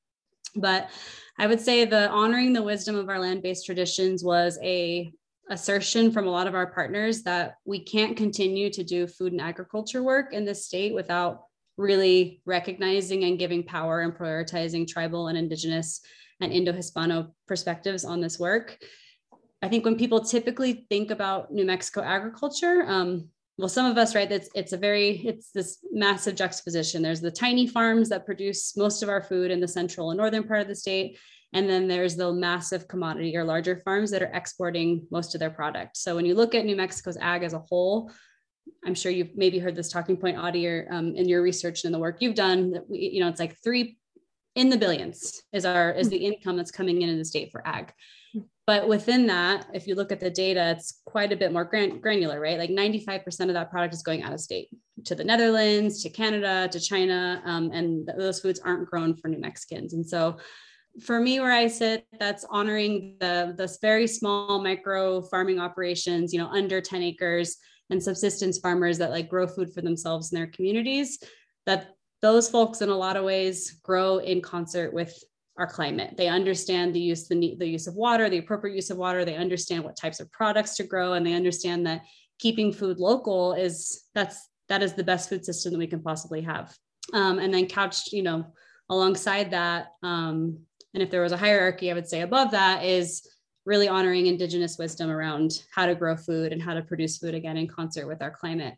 But 0.55 0.89
I 1.39 1.47
would 1.47 1.61
say 1.61 1.85
the 1.85 2.09
honoring 2.09 2.55
the 2.55 2.63
wisdom 2.63 2.97
of 2.97 3.11
our 3.11 3.21
land-based 3.21 3.67
traditions 3.67 4.25
was 4.25 4.59
a 4.63 5.13
assertion 5.51 6.11
from 6.11 6.27
a 6.27 6.31
lot 6.31 6.47
of 6.47 6.55
our 6.55 6.73
partners 6.73 7.23
that 7.23 7.55
we 7.65 7.85
can't 7.85 8.17
continue 8.17 8.71
to 8.71 8.83
do 8.83 9.07
food 9.07 9.33
and 9.33 9.41
agriculture 9.41 10.03
work 10.03 10.33
in 10.33 10.45
this 10.45 10.67
state 10.67 10.95
without 10.95 11.43
really 11.77 12.41
recognizing 12.47 13.25
and 13.25 13.39
giving 13.39 13.63
power 13.63 14.01
and 14.01 14.15
prioritizing 14.15 14.89
tribal 14.89 15.29
and 15.29 15.39
indigenous 15.39 16.01
and 16.41 16.53
Indo-Hispano 16.53 17.35
perspectives 17.47 18.05
on 18.05 18.21
this 18.21 18.39
work. 18.39 18.79
I 19.63 19.69
think 19.69 19.85
when 19.85 19.97
people 19.97 20.21
typically 20.21 20.87
think 20.89 21.11
about 21.11 21.53
New 21.53 21.65
Mexico 21.65 22.03
agriculture, 22.03 22.85
um, 22.87 23.29
well 23.59 23.69
some 23.71 23.91
of 23.91 23.97
us 23.97 24.15
right 24.15 24.31
it's 24.31 24.51
it's 24.55 24.75
a 24.75 24.77
very 24.77 25.23
it's 25.25 25.51
this 25.51 25.79
massive 25.91 26.35
juxtaposition. 26.35 27.03
There's 27.03 27.21
the 27.21 27.31
tiny 27.31 27.67
farms 27.67 28.09
that 28.11 28.27
produce 28.27 28.77
most 28.77 29.03
of 29.03 29.09
our 29.09 29.23
food 29.23 29.51
in 29.51 29.61
the 29.61 29.69
central 29.69 30.11
and 30.11 30.19
northern 30.19 30.45
part 30.45 30.61
of 30.61 30.69
the 30.69 30.75
state 30.75 31.19
and 31.53 31.69
then 31.69 31.89
there's 31.89 32.17
the 32.17 32.33
massive 32.33 32.89
commodity 32.89 33.37
or 33.37 33.45
larger 33.45 33.77
farms 33.77 34.11
that 34.11 34.23
are 34.23 34.33
exporting 34.35 35.07
most 35.11 35.35
of 35.35 35.39
their 35.39 35.51
product. 35.51 35.97
So 35.97 36.15
when 36.17 36.27
you 36.27 36.35
look 36.35 36.55
at 36.55 36.65
new 36.65 36.77
mexico's 36.77 37.17
ag 37.17 37.43
as 37.43 37.55
a 37.55 37.59
whole 37.59 38.11
i'm 38.85 38.95
sure 38.95 39.13
you've 39.13 39.37
maybe 39.37 39.59
heard 39.59 39.77
this 39.77 39.91
talking 39.91 40.17
point 40.17 40.39
audie 40.39 40.67
or 40.67 40.87
um, 40.91 41.15
in 41.15 41.29
your 41.29 41.43
research 41.43 41.85
and 41.85 41.95
the 41.95 41.99
work 41.99 42.17
you've 42.21 42.35
done 42.35 42.73
that 42.73 42.89
we, 42.89 43.11
you 43.13 43.21
know 43.21 43.29
it's 43.29 43.41
like 43.41 43.57
three 43.63 43.99
in 44.55 44.69
the 44.69 44.77
billions 44.77 45.43
is 45.53 45.65
our 45.65 45.93
is 45.93 46.09
the 46.09 46.17
income 46.17 46.57
that's 46.57 46.71
coming 46.71 47.03
in 47.03 47.09
in 47.09 47.19
the 47.19 47.25
state 47.25 47.51
for 47.53 47.67
ag 47.67 47.93
but 48.67 48.89
within 48.89 49.27
that, 49.27 49.67
if 49.73 49.87
you 49.87 49.95
look 49.95 50.11
at 50.11 50.19
the 50.19 50.31
data, 50.31 50.75
it's 50.77 51.01
quite 51.05 51.31
a 51.31 51.37
bit 51.37 51.53
more 51.53 51.65
gran- 51.65 52.01
granular, 52.01 52.41
right? 52.41 52.59
Like 52.59 52.71
95% 52.71 53.49
of 53.49 53.55
that 53.55 53.71
product 53.71 53.95
is 53.95 54.03
going 54.03 54.25
out 54.25 54.33
of 54.33 54.41
state 54.41 54.69
to 55.05 55.15
the 55.15 55.23
Netherlands, 55.23 56.03
to 56.03 56.11
Canada, 56.11 56.69
to 56.73 56.81
China, 56.81 57.41
um, 57.45 57.71
and 57.73 58.07
th- 58.07 58.19
those 58.19 58.41
foods 58.41 58.59
aren't 58.59 58.91
grown 58.91 59.15
for 59.15 59.29
New 59.29 59.39
Mexicans. 59.39 59.93
And 59.95 60.05
so, 60.05 60.39
for 61.05 61.21
me, 61.21 61.41
where 61.41 61.53
I 61.53 61.69
sit, 61.69 62.07
that's 62.19 62.47
honoring 62.49 63.19
the 63.21 63.55
this 63.57 63.79
very 63.83 64.07
small 64.07 64.63
micro 64.63 65.21
farming 65.21 65.61
operations, 65.61 66.33
you 66.33 66.39
know, 66.39 66.49
under 66.49 66.81
10 66.81 67.03
acres, 67.03 67.59
and 67.91 68.03
subsistence 68.03 68.59
farmers 68.59 68.99
that 68.99 69.11
like 69.11 69.29
grow 69.29 69.47
food 69.47 69.73
for 69.73 69.83
themselves 69.83 70.33
in 70.33 70.37
their 70.37 70.49
communities. 70.49 71.19
That 71.67 71.95
those 72.23 72.49
folks, 72.49 72.81
in 72.81 72.89
a 72.89 72.97
lot 72.97 73.17
of 73.17 73.25
ways, 73.25 73.79
grow 73.83 74.19
in 74.19 74.41
concert 74.41 74.93
with 74.93 75.23
our 75.59 75.67
climate. 75.67 76.15
They 76.17 76.29
understand 76.29 76.95
the 76.95 77.01
use 77.01 77.29
the, 77.29 77.57
the 77.59 77.67
use 77.67 77.87
of 77.87 77.95
water, 77.95 78.29
the 78.29 78.39
appropriate 78.39 78.75
use 78.75 78.91
of 78.91 78.99
water. 78.99 79.25
They 79.25 79.37
understand 79.37 79.85
what 79.85 79.97
types 79.97 80.21
of 80.21 80.31
products 80.33 80.77
to 80.77 80.85
grow, 80.85 81.15
and 81.15 81.27
they 81.27 81.35
understand 81.35 81.87
that 81.87 82.03
keeping 82.39 82.73
food 82.73 82.99
local 82.99 83.55
is 83.55 84.05
that's 84.15 84.49
that 84.69 84.83
is 84.83 84.95
the 84.95 85.05
best 85.05 85.29
food 85.29 85.45
system 85.45 85.73
that 85.73 85.79
we 85.79 85.87
can 85.87 86.03
possibly 86.03 86.43
have. 86.43 86.77
Um, 87.13 87.39
and 87.39 87.55
then 87.55 87.67
couched, 87.67 88.13
you 88.13 88.23
know, 88.23 88.47
alongside 88.91 89.53
that, 89.53 89.93
um, 90.03 90.59
and 90.93 91.03
if 91.03 91.11
there 91.11 91.23
was 91.23 91.33
a 91.33 91.37
hierarchy, 91.37 91.91
I 91.91 91.95
would 91.95 92.09
say 92.09 92.23
above 92.23 92.51
that 92.51 92.85
is 92.85 93.27
really 93.65 93.89
honoring 93.89 94.27
indigenous 94.27 94.79
wisdom 94.79 95.11
around 95.11 95.63
how 95.75 95.87
to 95.87 95.95
grow 95.95 96.17
food 96.17 96.53
and 96.53 96.63
how 96.63 96.75
to 96.75 96.83
produce 96.83 97.19
food 97.19 97.35
again 97.35 97.57
in 97.57 97.67
concert 97.67 98.07
with 98.07 98.23
our 98.23 98.31
climate. 98.31 98.75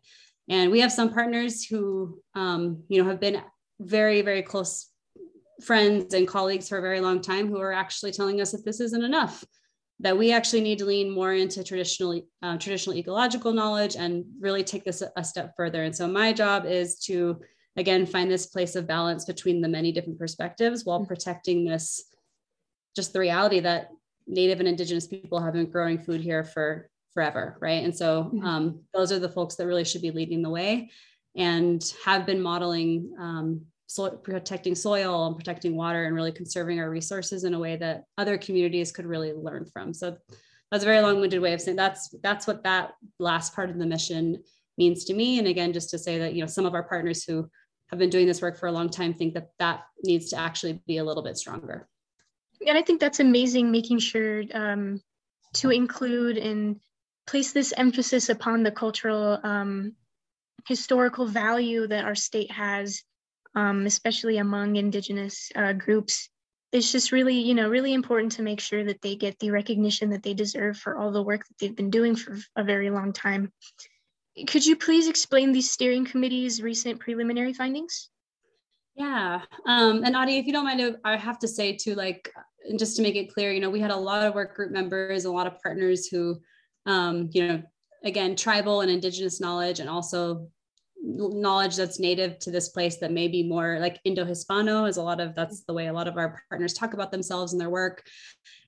And 0.49 0.71
we 0.71 0.79
have 0.81 0.91
some 0.91 1.13
partners 1.13 1.63
who, 1.63 2.19
um, 2.35 2.83
you 2.89 3.01
know, 3.01 3.09
have 3.09 3.19
been 3.19 3.41
very, 3.79 4.21
very 4.21 4.41
close 4.41 4.88
friends 5.61 6.13
and 6.13 6.27
colleagues 6.27 6.69
for 6.69 6.77
a 6.77 6.81
very 6.81 6.99
long 6.99 7.21
time 7.21 7.47
who 7.47 7.59
are 7.59 7.73
actually 7.73 8.11
telling 8.11 8.41
us 8.41 8.51
that 8.51 8.65
this 8.65 8.79
isn't 8.79 9.03
enough 9.03 9.43
that 10.01 10.17
we 10.17 10.31
actually 10.31 10.61
need 10.61 10.79
to 10.79 10.85
lean 10.85 11.11
more 11.11 11.33
into 11.33 11.63
traditional 11.63 12.21
uh, 12.41 12.57
traditional 12.57 12.95
ecological 12.95 13.51
knowledge 13.51 13.95
and 13.95 14.25
really 14.39 14.63
take 14.63 14.83
this 14.83 15.01
a, 15.01 15.11
a 15.17 15.23
step 15.23 15.53
further. 15.57 15.83
And 15.83 15.95
so 15.95 16.07
my 16.07 16.31
job 16.31 16.65
is 16.65 16.99
to 17.01 17.39
again 17.75 18.05
find 18.05 18.31
this 18.31 18.47
place 18.47 18.75
of 18.75 18.87
balance 18.87 19.25
between 19.25 19.61
the 19.61 19.67
many 19.67 19.91
different 19.91 20.19
perspectives 20.19 20.85
while 20.85 21.05
protecting 21.05 21.65
this 21.65 22.03
just 22.95 23.13
the 23.13 23.19
reality 23.19 23.59
that 23.59 23.89
native 24.27 24.59
and 24.59 24.67
indigenous 24.67 25.07
people 25.07 25.39
have 25.39 25.53
been 25.53 25.69
growing 25.69 25.99
food 25.99 26.21
here 26.21 26.43
for 26.43 26.89
forever 27.13 27.57
right? 27.59 27.83
And 27.83 27.95
so 27.95 28.25
mm-hmm. 28.25 28.45
um, 28.45 28.79
those 28.93 29.11
are 29.11 29.19
the 29.19 29.29
folks 29.29 29.55
that 29.55 29.67
really 29.67 29.85
should 29.85 30.01
be 30.01 30.11
leading 30.11 30.41
the 30.41 30.49
way 30.49 30.89
and 31.35 31.83
have 32.05 32.25
been 32.25 32.41
modeling 32.41 33.13
um, 33.19 33.61
so 33.89 34.07
protecting 34.07 34.75
soil 34.75 35.25
and 35.25 35.35
protecting 35.35 35.75
water 35.75 36.05
and 36.05 36.15
really 36.15 36.31
conserving 36.31 36.79
our 36.79 36.91
resources 36.91 37.43
in 37.43 37.55
a 37.55 37.59
way 37.59 37.75
that 37.75 38.03
other 38.19 38.37
communities 38.37 38.91
could 38.91 39.07
really 39.07 39.33
learn 39.33 39.65
from. 39.65 39.95
So 39.95 40.15
that's 40.69 40.83
a 40.83 40.85
very 40.85 41.01
long-winded 41.01 41.41
way 41.41 41.53
of 41.53 41.61
saying 41.61 41.75
that's 41.75 42.13
that's 42.21 42.45
what 42.45 42.63
that 42.65 42.93
last 43.17 43.55
part 43.55 43.71
of 43.71 43.79
the 43.79 43.87
mission 43.87 44.43
means 44.77 45.05
to 45.05 45.15
me. 45.15 45.39
And 45.39 45.47
again, 45.47 45.73
just 45.73 45.89
to 45.89 45.97
say 45.97 46.19
that 46.19 46.35
you 46.35 46.41
know 46.41 46.47
some 46.47 46.67
of 46.67 46.75
our 46.75 46.83
partners 46.83 47.23
who 47.23 47.49
have 47.87 47.97
been 47.97 48.11
doing 48.11 48.27
this 48.27 48.43
work 48.43 48.59
for 48.59 48.67
a 48.67 48.71
long 48.71 48.91
time 48.91 49.15
think 49.15 49.33
that 49.33 49.49
that 49.57 49.85
needs 50.03 50.29
to 50.29 50.37
actually 50.37 50.79
be 50.85 50.97
a 50.97 51.03
little 51.03 51.23
bit 51.23 51.35
stronger. 51.35 51.87
And 52.67 52.77
I 52.77 52.83
think 52.83 52.99
that's 52.99 53.19
amazing, 53.19 53.71
making 53.71 53.97
sure 53.97 54.43
um, 54.53 55.01
to 55.53 55.71
include 55.71 56.37
and 56.37 56.79
place 57.25 57.53
this 57.53 57.73
emphasis 57.75 58.29
upon 58.29 58.61
the 58.61 58.71
cultural 58.71 59.39
um, 59.43 59.95
historical 60.67 61.25
value 61.25 61.87
that 61.87 62.05
our 62.05 62.13
state 62.13 62.51
has 62.51 63.01
um, 63.55 63.85
especially 63.85 64.37
among 64.37 64.75
Indigenous 64.75 65.51
uh, 65.55 65.73
groups. 65.73 66.29
It's 66.71 66.91
just 66.91 67.11
really, 67.11 67.39
you 67.39 67.55
know, 67.55 67.67
really 67.67 67.93
important 67.93 68.31
to 68.33 68.43
make 68.43 68.59
sure 68.59 68.83
that 68.83 69.01
they 69.01 69.15
get 69.15 69.39
the 69.39 69.51
recognition 69.51 70.11
that 70.11 70.21
they 70.21 70.35
deserve 70.35 70.77
for 70.77 70.97
all 70.97 71.11
the 71.11 71.23
work 71.23 71.47
that 71.47 71.55
they've 71.59 71.75
been 71.75 71.89
doing 71.89 72.15
for 72.15 72.37
a 72.55 72.63
very 72.63 72.89
long 72.91 73.11
time. 73.11 73.51
Could 74.47 74.65
you 74.65 74.75
please 74.75 75.07
explain 75.07 75.51
the 75.51 75.61
steering 75.61 76.05
committee's 76.05 76.61
recent 76.61 76.99
preliminary 76.99 77.53
findings? 77.53 78.09
Yeah, 78.95 79.41
um, 79.65 80.03
and 80.03 80.15
Adi, 80.15 80.37
if 80.37 80.45
you 80.45 80.53
don't 80.53 80.65
mind, 80.65 80.97
I 81.05 81.17
have 81.17 81.39
to 81.39 81.47
say 81.47 81.75
too, 81.75 81.95
like, 81.95 82.31
just 82.77 82.97
to 82.97 83.01
make 83.01 83.15
it 83.15 83.33
clear, 83.33 83.51
you 83.51 83.61
know, 83.61 83.69
we 83.69 83.79
had 83.79 83.91
a 83.91 83.95
lot 83.95 84.25
of 84.25 84.35
work 84.35 84.55
group 84.55 84.71
members, 84.71 85.25
a 85.25 85.31
lot 85.31 85.47
of 85.47 85.59
partners 85.61 86.07
who, 86.07 86.39
um, 86.85 87.29
you 87.31 87.47
know, 87.47 87.63
again, 88.03 88.35
tribal 88.35 88.81
and 88.81 88.91
indigenous 88.91 89.39
knowledge, 89.39 89.79
and 89.79 89.89
also 89.89 90.47
knowledge 91.17 91.75
that's 91.75 91.99
native 91.99 92.39
to 92.39 92.51
this 92.51 92.69
place 92.69 92.97
that 92.97 93.11
may 93.11 93.27
be 93.27 93.43
more 93.43 93.79
like 93.79 93.99
Indo-Hispano 94.03 94.85
is 94.85 94.97
a 94.97 95.03
lot 95.03 95.19
of 95.19 95.35
that's 95.35 95.63
the 95.63 95.73
way 95.73 95.87
a 95.87 95.93
lot 95.93 96.07
of 96.07 96.17
our 96.17 96.41
partners 96.49 96.73
talk 96.73 96.93
about 96.93 97.11
themselves 97.11 97.53
and 97.53 97.61
their 97.61 97.69
work. 97.69 98.03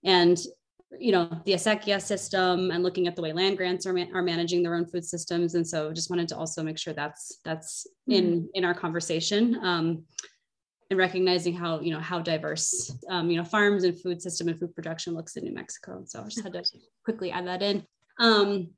And 0.04 0.38
you 1.00 1.12
know 1.12 1.30
the 1.46 1.54
acequia 1.54 2.02
system 2.02 2.72
and 2.72 2.84
looking 2.84 3.08
at 3.08 3.16
the 3.16 3.22
way 3.22 3.32
land 3.32 3.58
grants 3.58 3.86
are, 3.86 3.98
are 4.14 4.22
managing 4.22 4.62
their 4.62 4.76
own 4.76 4.86
food 4.86 5.06
systems 5.06 5.56
and 5.56 5.66
so 5.66 5.94
just 5.94 6.10
wanted 6.10 6.28
to 6.28 6.38
also 6.38 6.62
make 6.62 6.78
sure 6.78 6.94
that's 6.94 7.40
that's 7.46 7.88
mm-hmm. 8.10 8.20
in 8.20 8.50
in 8.56 8.66
our 8.66 8.74
conversation 8.74 9.58
um, 9.64 10.04
and 10.90 11.00
recognizing 11.00 11.54
how 11.54 11.80
you 11.80 11.94
know 11.94 12.00
how 12.00 12.20
diverse 12.20 12.94
um, 13.10 13.32
you 13.32 13.38
know 13.38 13.44
farms 13.46 13.84
and 13.84 14.00
food 14.02 14.22
system 14.22 14.50
and 14.50 14.60
food 14.60 14.76
production 14.76 15.14
looks 15.14 15.38
in 15.38 15.46
new 15.46 15.54
mexico 15.54 16.02
so 16.06 16.20
i 16.20 16.24
just 16.26 16.44
had 16.44 16.54
to 16.54 16.64
quickly 17.06 17.32
add 17.32 17.48
that 17.48 17.62
in 17.62 17.86
um, 18.20 18.70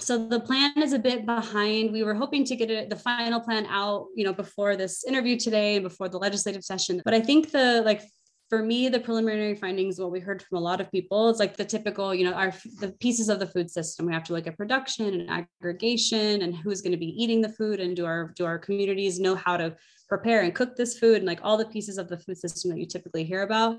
so 0.00 0.26
the 0.26 0.40
plan 0.40 0.72
is 0.76 0.92
a 0.92 0.98
bit 0.98 1.26
behind. 1.26 1.92
We 1.92 2.02
were 2.02 2.14
hoping 2.14 2.44
to 2.44 2.56
get 2.56 2.70
it, 2.70 2.90
the 2.90 2.96
final 2.96 3.40
plan 3.40 3.66
out, 3.66 4.06
you 4.14 4.24
know, 4.24 4.32
before 4.32 4.76
this 4.76 5.04
interview 5.04 5.38
today 5.38 5.76
and 5.76 5.82
before 5.82 6.08
the 6.08 6.18
legislative 6.18 6.64
session. 6.64 7.00
But 7.04 7.14
I 7.14 7.20
think 7.20 7.50
the 7.50 7.82
like 7.84 8.02
for 8.50 8.64
me, 8.64 8.88
the 8.88 8.98
preliminary 8.98 9.54
findings, 9.54 10.00
what 10.00 10.10
we 10.10 10.18
heard 10.18 10.42
from 10.42 10.58
a 10.58 10.60
lot 10.60 10.80
of 10.80 10.90
people, 10.90 11.30
is 11.30 11.38
like 11.38 11.56
the 11.56 11.64
typical, 11.64 12.12
you 12.12 12.24
know, 12.24 12.32
our 12.32 12.52
the 12.80 12.92
pieces 13.00 13.28
of 13.28 13.38
the 13.38 13.46
food 13.46 13.70
system. 13.70 14.06
We 14.06 14.12
have 14.12 14.24
to 14.24 14.32
look 14.32 14.48
at 14.48 14.56
production 14.56 15.06
and 15.06 15.30
aggregation 15.30 16.42
and 16.42 16.56
who's 16.56 16.82
going 16.82 16.92
to 16.92 16.98
be 16.98 17.22
eating 17.22 17.40
the 17.40 17.48
food 17.48 17.78
and 17.78 17.94
do 17.94 18.04
our 18.04 18.32
do 18.36 18.44
our 18.44 18.58
communities 18.58 19.20
know 19.20 19.36
how 19.36 19.56
to 19.56 19.76
prepare 20.08 20.42
and 20.42 20.52
cook 20.52 20.74
this 20.74 20.98
food 20.98 21.18
and 21.18 21.26
like 21.26 21.38
all 21.44 21.56
the 21.56 21.66
pieces 21.66 21.96
of 21.96 22.08
the 22.08 22.18
food 22.18 22.36
system 22.36 22.70
that 22.70 22.78
you 22.78 22.86
typically 22.86 23.22
hear 23.22 23.42
about. 23.42 23.78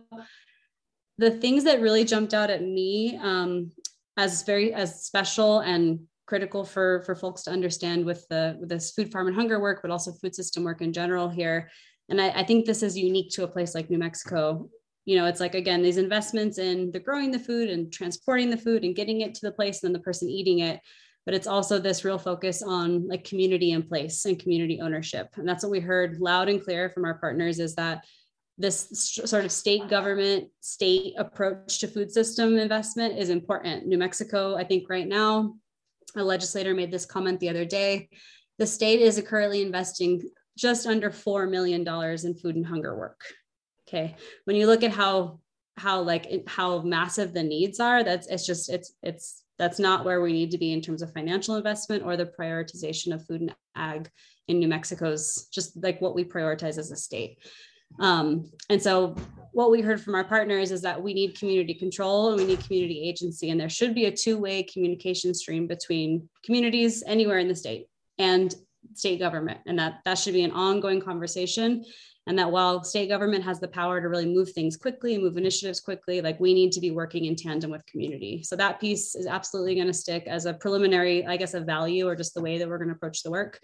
The 1.18 1.32
things 1.32 1.66
that 1.66 1.82
really 1.82 2.06
jumped 2.06 2.34
out 2.34 2.50
at 2.50 2.64
me 2.64 3.20
um, 3.22 3.72
as 4.16 4.44
very 4.44 4.74
as 4.74 5.04
special 5.04 5.60
and 5.60 6.08
critical 6.26 6.64
for 6.64 7.04
for 7.04 7.16
folks 7.16 7.44
to 7.44 7.52
understand 7.52 8.06
with 8.06 8.28
the 8.30 8.58
with 8.60 8.70
this 8.70 8.92
food 8.92 9.12
farm 9.12 9.28
and 9.28 9.36
hunger 9.36 9.60
work 9.60 9.80
but 9.82 9.92
also 9.92 10.12
food 10.14 10.36
system 10.36 10.64
work 10.64 10.82
in 10.82 10.94
general 10.94 11.30
here. 11.30 11.70
And 12.10 12.22
I, 12.22 12.30
I 12.30 12.44
think 12.44 12.66
this 12.66 12.84
is 12.84 12.98
unique 12.98 13.32
to 13.32 13.44
a 13.44 13.48
place 13.48 13.76
like 13.76 13.90
new 13.90 13.98
mexico. 13.98 14.70
You 15.06 15.18
know 15.18 15.26
it's 15.26 15.40
like 15.40 15.56
again 15.56 15.82
these 15.82 15.98
investments 15.98 16.58
in 16.58 16.92
the 16.92 17.00
growing 17.00 17.32
the 17.32 17.40
food 17.40 17.70
and 17.70 17.92
transporting 17.92 18.50
the 18.50 18.58
food 18.58 18.84
and 18.84 18.96
getting 18.96 19.22
it 19.22 19.34
to 19.36 19.46
the 19.46 19.52
place 19.52 19.82
and 19.82 19.90
then 19.90 20.00
the 20.00 20.04
person 20.04 20.30
eating 20.30 20.60
it. 20.60 20.80
But 21.26 21.36
it's 21.36 21.48
also 21.48 21.78
this 21.78 22.04
real 22.04 22.18
focus 22.18 22.64
on 22.64 23.08
like 23.08 23.24
community 23.24 23.72
in 23.72 23.84
place 23.84 24.26
and 24.26 24.40
community 24.40 24.82
ownership. 24.82 25.28
And 25.38 25.48
that's 25.48 25.64
what 25.64 25.72
we 25.72 25.80
heard 25.80 26.20
loud 26.20 26.50
and 26.50 26.64
clear 26.64 26.90
from 26.90 27.06
our 27.06 27.20
partners 27.20 27.60
is 27.60 27.76
that 27.76 28.04
this 28.58 28.88
sort 29.26 29.46
of 29.46 29.52
state 29.52 29.88
government 29.88 30.50
state 30.62 31.14
approach 31.18 31.80
to 31.80 31.88
food 31.88 32.12
system 32.12 32.58
investment 32.58 33.18
is 33.18 33.30
important. 33.30 33.88
New 33.88 33.98
mexico 33.98 34.56
i 34.56 34.64
think 34.64 34.90
right 34.90 35.08
now 35.08 35.56
a 36.20 36.24
legislator 36.24 36.74
made 36.74 36.92
this 36.92 37.06
comment 37.06 37.40
the 37.40 37.50
other 37.50 37.66
day. 37.66 38.10
The 38.58 38.68
state 38.68 39.02
is 39.02 39.22
currently 39.26 39.62
investing 39.62 40.22
just 40.58 40.86
under 40.86 41.10
$4 41.10 41.50
million 41.50 41.82
in 41.82 42.36
food 42.36 42.56
and 42.56 42.66
hunger 42.66 42.98
work. 42.98 43.22
Okay 43.88 44.16
when 44.46 44.56
you 44.56 44.68
look 44.68 44.84
at 44.84 44.92
how 44.92 45.40
how 45.78 46.02
like 46.02 46.48
how 46.48 46.82
massive 46.82 47.34
the 47.34 47.44
needs 47.44 47.80
are 47.80 48.04
that's 48.04 48.28
it's 48.28 48.46
just 48.46 48.70
it's 48.70 48.94
it's 49.04 49.44
that's 49.58 49.80
not 49.80 50.06
where 50.06 50.22
we 50.22 50.34
need 50.34 50.52
to 50.52 50.58
be 50.58 50.74
in 50.74 50.82
terms 50.82 51.02
of 51.02 51.14
financial 51.14 51.56
investment 51.56 52.04
or 52.04 52.18
the 52.18 52.26
prioritization 52.26 53.14
of 53.14 53.26
food 53.26 53.42
and 53.42 53.56
ag 53.76 54.10
in 54.48 54.60
new 54.60 54.68
mexico's 54.68 55.48
just 55.52 55.82
like 55.82 56.02
what 56.02 56.16
we 56.16 56.24
prioritize 56.24 56.78
as 56.78 56.92
a 56.92 56.96
state 56.96 57.40
um, 58.00 58.50
and 58.70 58.82
so 58.82 59.16
what 59.54 59.70
we 59.70 59.82
heard 59.82 60.02
from 60.02 60.16
our 60.16 60.24
partners 60.24 60.72
is 60.72 60.82
that 60.82 61.02
we 61.02 61.14
need 61.14 61.38
community 61.38 61.74
control 61.74 62.30
and 62.30 62.38
we 62.38 62.46
need 62.46 62.64
community 62.64 63.02
agency, 63.08 63.50
and 63.50 63.60
there 63.60 63.70
should 63.70 63.94
be 63.94 64.06
a 64.06 64.12
two-way 64.12 64.64
communication 64.64 65.34
stream 65.34 65.68
between 65.68 66.30
communities 66.44 67.04
anywhere 67.06 67.40
in 67.40 67.48
the 67.48 67.56
state 67.56 67.88
and 68.18 68.56
state 68.94 69.20
government, 69.20 69.60
and 69.68 69.78
that 69.78 70.00
that 70.06 70.18
should 70.18 70.34
be 70.34 70.44
an 70.44 70.52
ongoing 70.52 71.02
conversation. 71.02 71.84
And 72.28 72.38
that 72.38 72.52
while 72.52 72.84
state 72.84 73.10
government 73.10 73.44
has 73.46 73.60
the 73.60 73.68
power 73.68 74.00
to 74.00 74.08
really 74.08 74.28
move 74.28 74.52
things 74.52 74.78
quickly, 74.78 75.16
and 75.16 75.24
move 75.24 75.38
initiatives 75.38 75.80
quickly, 75.80 76.22
like 76.22 76.40
we 76.40 76.54
need 76.54 76.72
to 76.74 76.80
be 76.80 76.92
working 76.92 77.26
in 77.26 77.36
tandem 77.36 77.72
with 77.72 77.86
community. 77.88 78.44
So 78.44 78.56
that 78.58 78.80
piece 78.80 79.16
is 79.16 79.26
absolutely 79.26 79.74
going 79.74 79.88
to 79.88 79.94
stick 79.94 80.26
as 80.28 80.46
a 80.46 80.54
preliminary, 80.54 81.26
I 81.26 81.36
guess, 81.36 81.56
a 81.56 81.62
value 81.62 82.08
or 82.08 82.16
just 82.16 82.36
the 82.36 82.42
way 82.42 82.60
that 82.60 82.70
we're 82.70 82.78
going 82.78 82.90
to 82.90 82.96
approach 82.96 83.24
the 83.24 83.32
work. 83.32 83.60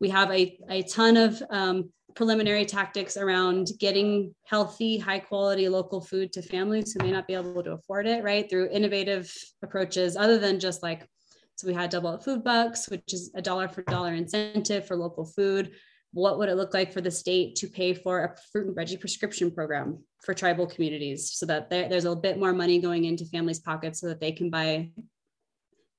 We 0.00 0.08
have 0.10 0.30
a, 0.30 0.56
a 0.70 0.82
ton 0.84 1.16
of 1.16 1.42
um, 1.50 1.90
preliminary 2.14 2.64
tactics 2.64 3.16
around 3.16 3.70
getting 3.78 4.34
healthy, 4.44 4.98
high 4.98 5.18
quality 5.18 5.68
local 5.68 6.00
food 6.00 6.32
to 6.32 6.42
families 6.42 6.92
who 6.92 7.04
may 7.04 7.12
not 7.12 7.26
be 7.26 7.34
able 7.34 7.62
to 7.62 7.72
afford 7.72 8.06
it, 8.06 8.24
right? 8.24 8.48
Through 8.48 8.70
innovative 8.70 9.32
approaches, 9.62 10.16
other 10.16 10.38
than 10.38 10.58
just 10.58 10.82
like, 10.82 11.08
so 11.56 11.66
we 11.66 11.74
had 11.74 11.90
double 11.90 12.10
up 12.10 12.24
food 12.24 12.44
bucks, 12.44 12.88
which 12.88 13.12
is 13.12 13.30
a 13.34 13.42
dollar 13.42 13.68
for 13.68 13.82
dollar 13.82 14.14
incentive 14.14 14.86
for 14.86 14.96
local 14.96 15.24
food. 15.24 15.72
What 16.12 16.38
would 16.38 16.48
it 16.48 16.56
look 16.56 16.72
like 16.72 16.92
for 16.92 17.00
the 17.00 17.10
state 17.10 17.56
to 17.56 17.68
pay 17.68 17.94
for 17.94 18.24
a 18.24 18.34
fruit 18.50 18.68
and 18.68 18.76
veggie 18.76 18.98
prescription 18.98 19.50
program 19.50 19.98
for 20.24 20.34
tribal 20.34 20.66
communities 20.66 21.32
so 21.34 21.46
that 21.46 21.68
there's 21.68 22.04
a 22.04 22.16
bit 22.16 22.38
more 22.38 22.52
money 22.52 22.80
going 22.80 23.04
into 23.04 23.24
families' 23.26 23.60
pockets 23.60 24.00
so 24.00 24.08
that 24.08 24.20
they 24.20 24.32
can 24.32 24.50
buy 24.50 24.90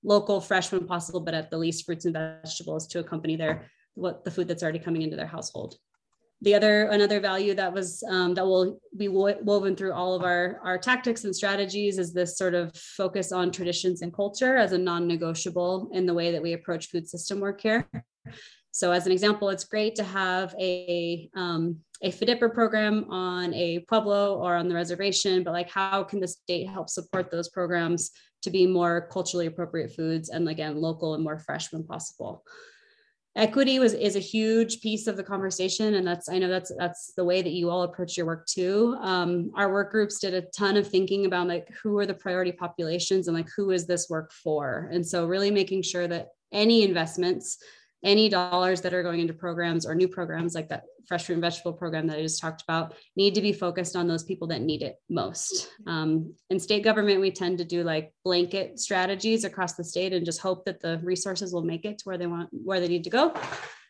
local, 0.04 0.42
fresh 0.42 0.72
when 0.72 0.88
possible, 0.88 1.20
but 1.20 1.34
at 1.34 1.52
the 1.52 1.58
least 1.58 1.86
fruits 1.86 2.06
and 2.06 2.14
vegetables 2.14 2.88
to 2.88 3.00
accompany 3.00 3.36
their 3.36 3.70
what 3.96 4.24
the 4.24 4.32
food 4.32 4.48
that's 4.48 4.64
already 4.64 4.80
coming 4.80 5.02
into 5.02 5.18
their 5.18 5.28
household 5.28 5.76
the 6.42 6.56
other 6.56 6.86
another 6.86 7.20
value 7.20 7.54
that 7.54 7.74
was 7.74 8.02
um, 8.10 8.34
that 8.34 8.46
will 8.46 8.80
be 8.96 9.08
woven 9.08 9.76
through 9.76 9.94
all 9.94 10.14
of 10.14 10.24
our 10.24 10.60
our 10.64 10.78
tactics 10.78 11.26
and 11.26 11.36
strategies 11.36 11.98
is 11.98 12.14
this 12.14 12.38
sort 12.38 12.54
of 12.54 12.76
focus 12.76 13.32
on 13.32 13.52
traditions 13.52 14.02
and 14.02 14.14
culture 14.14 14.56
as 14.56 14.72
a 14.72 14.78
non-negotiable 14.78 15.90
in 15.94 16.06
the 16.06 16.14
way 16.14 16.32
that 16.32 16.42
we 16.42 16.54
approach 16.54 16.88
food 16.88 17.08
system 17.08 17.40
work 17.40 17.60
here. 17.62 17.88
So 18.72 18.92
as 18.92 19.06
an 19.06 19.12
example 19.12 19.50
it's 19.50 19.66
great 19.66 19.96
to 19.96 20.04
have 20.04 20.56
a 20.60 21.30
um, 21.36 21.78
a 22.02 22.12
FDPIR 22.12 22.54
program 22.54 23.06
on 23.10 23.54
a 23.54 23.80
pueblo 23.90 24.38
or 24.38 24.56
on 24.56 24.70
the 24.70 24.76
reservation, 24.76 25.44
but 25.44 25.52
like 25.52 25.70
how 25.70 26.04
can 26.04 26.22
the 26.22 26.28
state 26.30 26.70
help 26.70 26.90
support 26.90 27.30
those 27.30 27.50
programs 27.50 28.12
to 28.44 28.50
be 28.50 28.66
more 28.66 29.10
culturally 29.12 29.48
appropriate 29.48 29.92
foods 29.92 30.30
and 30.30 30.48
again 30.48 30.80
local 30.80 31.16
and 31.16 31.24
more 31.24 31.38
fresh 31.38 31.74
when 31.74 31.84
possible 31.84 32.46
equity 33.40 33.80
was 33.80 33.94
is 33.94 34.16
a 34.16 34.20
huge 34.20 34.82
piece 34.82 35.08
of 35.08 35.18
the 35.18 35.24
conversation 35.24 35.96
and 35.96 36.06
that's 36.06 36.30
i 36.30 36.38
know 36.38 36.50
that's 36.50 36.72
that's 36.78 37.14
the 37.16 37.24
way 37.24 37.42
that 37.42 37.52
you 37.52 37.70
all 37.70 37.84
approach 37.84 38.18
your 38.18 38.26
work 38.26 38.46
too. 38.46 38.98
Um, 39.02 39.52
our 39.56 39.72
work 39.72 39.92
groups 39.92 40.20
did 40.20 40.34
a 40.34 40.42
ton 40.42 40.78
of 40.78 40.88
thinking 40.88 41.26
about 41.26 41.48
like 41.48 41.70
who 41.82 41.98
are 42.00 42.06
the 42.06 42.14
priority 42.14 42.52
populations 42.52 43.28
and 43.28 43.36
like 43.36 43.50
who 43.56 43.72
is 43.72 43.86
this 43.86 44.10
work 44.10 44.32
for? 44.32 44.90
And 44.92 45.06
so 45.06 45.26
really 45.26 45.52
making 45.52 45.84
sure 45.84 46.08
that 46.08 46.30
any 46.52 46.84
investments 46.84 47.58
any 48.04 48.30
dollars 48.30 48.82
that 48.82 48.94
are 48.94 49.04
going 49.04 49.20
into 49.20 49.34
programs 49.34 49.86
or 49.86 49.94
new 49.94 50.08
programs 50.08 50.56
like 50.56 50.70
that 50.70 50.84
fresh 51.08 51.26
fruit 51.26 51.36
and 51.36 51.42
vegetable 51.42 51.74
program 51.74 52.08
that 52.08 52.18
I 52.18 52.22
just 52.22 52.40
talked 52.40 52.62
about 52.62 52.94
need 53.16 53.36
to 53.36 53.42
be 53.42 53.52
focused 53.52 53.96
on 53.96 54.08
those 54.08 54.24
people 54.24 54.48
that 54.48 54.62
need 54.62 54.84
it 54.84 54.98
most. 55.10 55.70
Um, 55.88 56.34
in 56.50 56.60
state 56.60 56.84
government, 56.84 57.20
we 57.20 57.32
tend 57.32 57.58
to 57.58 57.66
do 57.66 57.84
like 57.84 58.14
blanket 58.24 58.80
strategies 58.80 59.44
across 59.44 59.74
the 59.74 59.84
state 59.84 60.14
and 60.14 60.26
just 60.26 60.40
hope 60.40 60.66
that 60.66 60.80
the 60.80 61.00
resources 61.04 61.52
will 61.52 61.64
make 61.64 61.84
it 61.84 61.98
to 61.98 62.04
where 62.06 62.18
they 62.18 62.28
want, 62.28 62.50
where 62.52 62.80
they 62.80 62.88
need 62.88 63.04
to 63.06 63.10
go. 63.10 63.34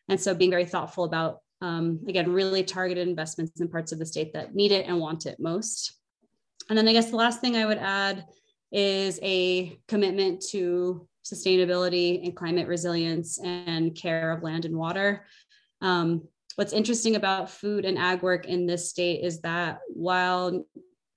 And 0.07 0.19
so 0.19 0.33
being 0.33 0.49
very 0.49 0.65
thoughtful 0.65 1.03
about, 1.03 1.39
um, 1.61 1.99
again, 2.07 2.31
really 2.31 2.63
targeted 2.63 3.07
investments 3.07 3.59
in 3.59 3.67
parts 3.67 3.91
of 3.91 3.99
the 3.99 4.05
state 4.05 4.33
that 4.33 4.55
need 4.55 4.71
it 4.71 4.87
and 4.87 4.99
want 4.99 5.25
it 5.25 5.39
most. 5.39 5.93
And 6.69 6.77
then 6.77 6.87
I 6.87 6.93
guess 6.93 7.09
the 7.09 7.17
last 7.17 7.41
thing 7.41 7.57
I 7.57 7.65
would 7.65 7.77
add 7.77 8.25
is 8.71 9.19
a 9.21 9.77
commitment 9.87 10.43
to 10.51 11.07
sustainability 11.31 12.23
and 12.23 12.35
climate 12.35 12.67
resilience 12.67 13.39
and 13.43 13.95
care 13.95 14.31
of 14.31 14.43
land 14.43 14.65
and 14.65 14.75
water. 14.75 15.25
Um, 15.81 16.27
what's 16.55 16.73
interesting 16.73 17.15
about 17.15 17.49
food 17.49 17.85
and 17.85 17.97
ag 17.97 18.21
work 18.21 18.45
in 18.45 18.65
this 18.65 18.89
state 18.89 19.23
is 19.23 19.41
that 19.41 19.79
while 19.93 20.65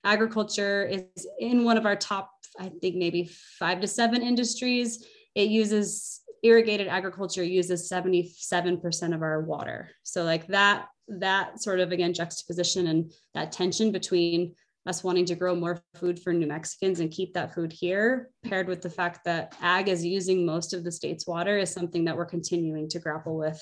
agriculture 0.03 0.85
is 0.85 1.27
in 1.39 1.63
one 1.63 1.77
of 1.77 1.85
our 1.85 1.95
top, 1.95 2.31
I 2.59 2.69
think 2.81 2.95
maybe 2.95 3.29
five 3.59 3.81
to 3.81 3.87
seven 3.87 4.21
industries, 4.21 5.05
it 5.35 5.49
uses 5.49 6.21
irrigated 6.43 6.87
agriculture 6.87 7.43
uses 7.43 7.89
77% 7.89 9.15
of 9.15 9.21
our 9.21 9.41
water. 9.41 9.89
So 10.03 10.23
like 10.23 10.47
that, 10.47 10.87
that 11.07 11.61
sort 11.61 11.79
of 11.79 11.91
again 11.91 12.13
juxtaposition 12.13 12.87
and 12.87 13.11
that 13.33 13.51
tension 13.51 13.91
between 13.91 14.55
us 14.85 15.03
wanting 15.03 15.25
to 15.25 15.35
grow 15.35 15.55
more 15.55 15.81
food 15.95 16.19
for 16.19 16.33
New 16.33 16.47
Mexicans 16.47 16.99
and 16.99 17.09
keep 17.09 17.33
that 17.33 17.53
food 17.53 17.71
here, 17.71 18.29
paired 18.43 18.67
with 18.67 18.81
the 18.81 18.89
fact 18.89 19.23
that 19.25 19.55
ag 19.61 19.87
is 19.87 20.05
using 20.05 20.45
most 20.45 20.73
of 20.73 20.83
the 20.83 20.91
state's 20.91 21.25
water, 21.25 21.57
is 21.57 21.71
something 21.71 22.03
that 22.05 22.15
we're 22.15 22.25
continuing 22.25 22.89
to 22.89 22.99
grapple 22.99 23.37
with 23.37 23.61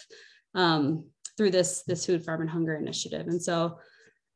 um, 0.56 1.06
through 1.38 1.51
this, 1.51 1.84
this 1.84 2.06
Food, 2.06 2.25
Farm, 2.25 2.42
and 2.42 2.50
Hunger 2.50 2.75
initiative. 2.75 3.28
And 3.28 3.42
so 3.42 3.78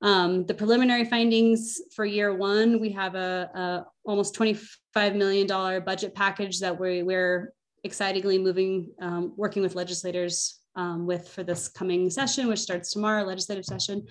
um, 0.01 0.45
the 0.45 0.53
preliminary 0.53 1.05
findings 1.05 1.81
for 1.95 2.05
year 2.05 2.35
one, 2.35 2.79
we 2.79 2.91
have 2.91 3.15
a, 3.15 3.49
a 3.55 3.85
almost 4.05 4.35
$25 4.35 5.15
million 5.15 5.47
budget 5.83 6.13
package 6.13 6.59
that 6.59 6.79
we, 6.79 7.01
we're 7.01 7.51
excitingly 7.83 8.37
moving, 8.37 8.91
um, 9.01 9.33
working 9.35 9.63
with 9.63 9.73
legislators 9.73 10.59
um, 10.75 11.07
with 11.07 11.29
for 11.29 11.43
this 11.43 11.67
coming 11.67 12.09
session, 12.11 12.47
which 12.47 12.59
starts 12.59 12.91
tomorrow, 12.91 13.23
legislative 13.23 13.65
session 13.65 14.05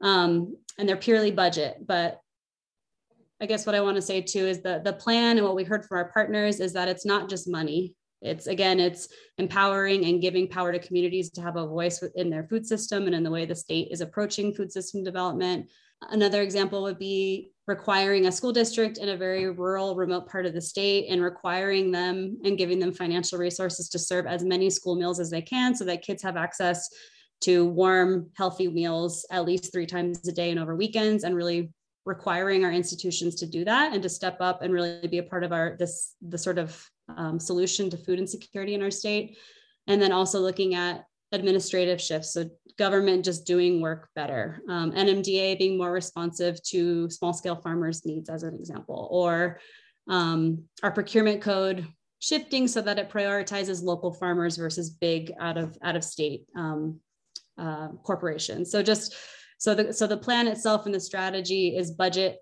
um, 0.00 0.56
and 0.78 0.88
they're 0.88 0.96
purely 0.96 1.30
budget. 1.30 1.86
But 1.86 2.20
I 3.40 3.46
guess 3.46 3.66
what 3.66 3.74
I 3.74 3.80
want 3.80 3.96
to 3.96 4.02
say 4.02 4.20
too 4.20 4.46
is 4.46 4.62
that 4.62 4.84
the 4.84 4.92
plan 4.92 5.38
and 5.38 5.46
what 5.46 5.56
we 5.56 5.64
heard 5.64 5.84
from 5.84 5.98
our 5.98 6.10
partners 6.12 6.60
is 6.60 6.72
that 6.72 6.88
it's 6.88 7.06
not 7.06 7.28
just 7.28 7.48
money. 7.48 7.94
It's 8.20 8.48
again, 8.48 8.80
it's 8.80 9.08
empowering 9.38 10.04
and 10.04 10.20
giving 10.20 10.48
power 10.48 10.72
to 10.72 10.78
communities 10.80 11.30
to 11.30 11.42
have 11.42 11.56
a 11.56 11.66
voice 11.66 12.02
in 12.16 12.30
their 12.30 12.44
food 12.44 12.66
system 12.66 13.06
and 13.06 13.14
in 13.14 13.22
the 13.22 13.30
way 13.30 13.46
the 13.46 13.54
state 13.54 13.88
is 13.92 14.00
approaching 14.00 14.52
food 14.52 14.72
system 14.72 15.04
development. 15.04 15.68
Another 16.10 16.42
example 16.42 16.82
would 16.82 16.98
be 16.98 17.50
requiring 17.68 18.26
a 18.26 18.32
school 18.32 18.52
district 18.52 18.98
in 18.98 19.10
a 19.10 19.16
very 19.16 19.48
rural, 19.50 19.94
remote 19.94 20.28
part 20.28 20.46
of 20.46 20.54
the 20.54 20.60
state 20.60 21.06
and 21.10 21.22
requiring 21.22 21.92
them 21.92 22.38
and 22.44 22.58
giving 22.58 22.78
them 22.78 22.92
financial 22.92 23.38
resources 23.38 23.88
to 23.90 23.98
serve 23.98 24.26
as 24.26 24.42
many 24.42 24.70
school 24.70 24.96
meals 24.96 25.20
as 25.20 25.30
they 25.30 25.42
can 25.42 25.74
so 25.74 25.84
that 25.84 26.02
kids 26.02 26.22
have 26.22 26.36
access 26.36 26.88
to 27.40 27.66
warm, 27.66 28.30
healthy 28.36 28.68
meals 28.68 29.24
at 29.30 29.44
least 29.44 29.72
three 29.72 29.86
times 29.86 30.26
a 30.26 30.32
day 30.32 30.50
and 30.50 30.60
over 30.60 30.74
weekends, 30.74 31.24
and 31.24 31.34
really 31.34 31.72
requiring 32.04 32.64
our 32.64 32.72
institutions 32.72 33.34
to 33.36 33.46
do 33.46 33.64
that 33.64 33.92
and 33.92 34.02
to 34.02 34.08
step 34.08 34.38
up 34.40 34.62
and 34.62 34.72
really 34.72 35.06
be 35.08 35.18
a 35.18 35.22
part 35.22 35.44
of 35.44 35.52
our 35.52 35.76
this 35.78 36.14
the 36.26 36.38
sort 36.38 36.58
of 36.58 36.84
um, 37.16 37.38
solution 37.38 37.90
to 37.90 37.96
food 37.96 38.18
insecurity 38.18 38.74
in 38.74 38.82
our 38.82 38.90
state. 38.90 39.36
And 39.86 40.00
then 40.00 40.12
also 40.12 40.40
looking 40.40 40.74
at 40.74 41.04
administrative 41.32 42.00
shifts 42.00 42.32
so 42.32 42.48
government 42.78 43.24
just 43.24 43.46
doing 43.46 43.80
work 43.80 44.08
better 44.14 44.62
um, 44.68 44.92
nmda 44.92 45.58
being 45.58 45.76
more 45.76 45.92
responsive 45.92 46.62
to 46.62 47.10
small 47.10 47.34
scale 47.34 47.56
farmers 47.56 48.06
needs 48.06 48.30
as 48.30 48.42
an 48.42 48.54
example 48.54 49.08
or 49.10 49.60
um, 50.08 50.62
our 50.82 50.90
procurement 50.90 51.42
code 51.42 51.86
shifting 52.18 52.66
so 52.66 52.80
that 52.80 52.98
it 52.98 53.10
prioritizes 53.10 53.82
local 53.82 54.12
farmers 54.12 54.56
versus 54.56 54.90
big 54.90 55.32
out 55.38 55.58
of 55.58 55.76
out 55.82 55.96
of 55.96 56.02
state 56.02 56.44
um, 56.56 56.98
uh, 57.58 57.88
corporations. 58.02 58.70
So 58.70 58.82
just 58.82 59.14
so 59.58 59.74
the 59.74 59.92
so 59.92 60.06
the 60.06 60.16
plan 60.16 60.46
itself 60.46 60.86
and 60.86 60.94
the 60.94 61.00
strategy 61.00 61.76
is 61.76 61.90
budget 61.90 62.38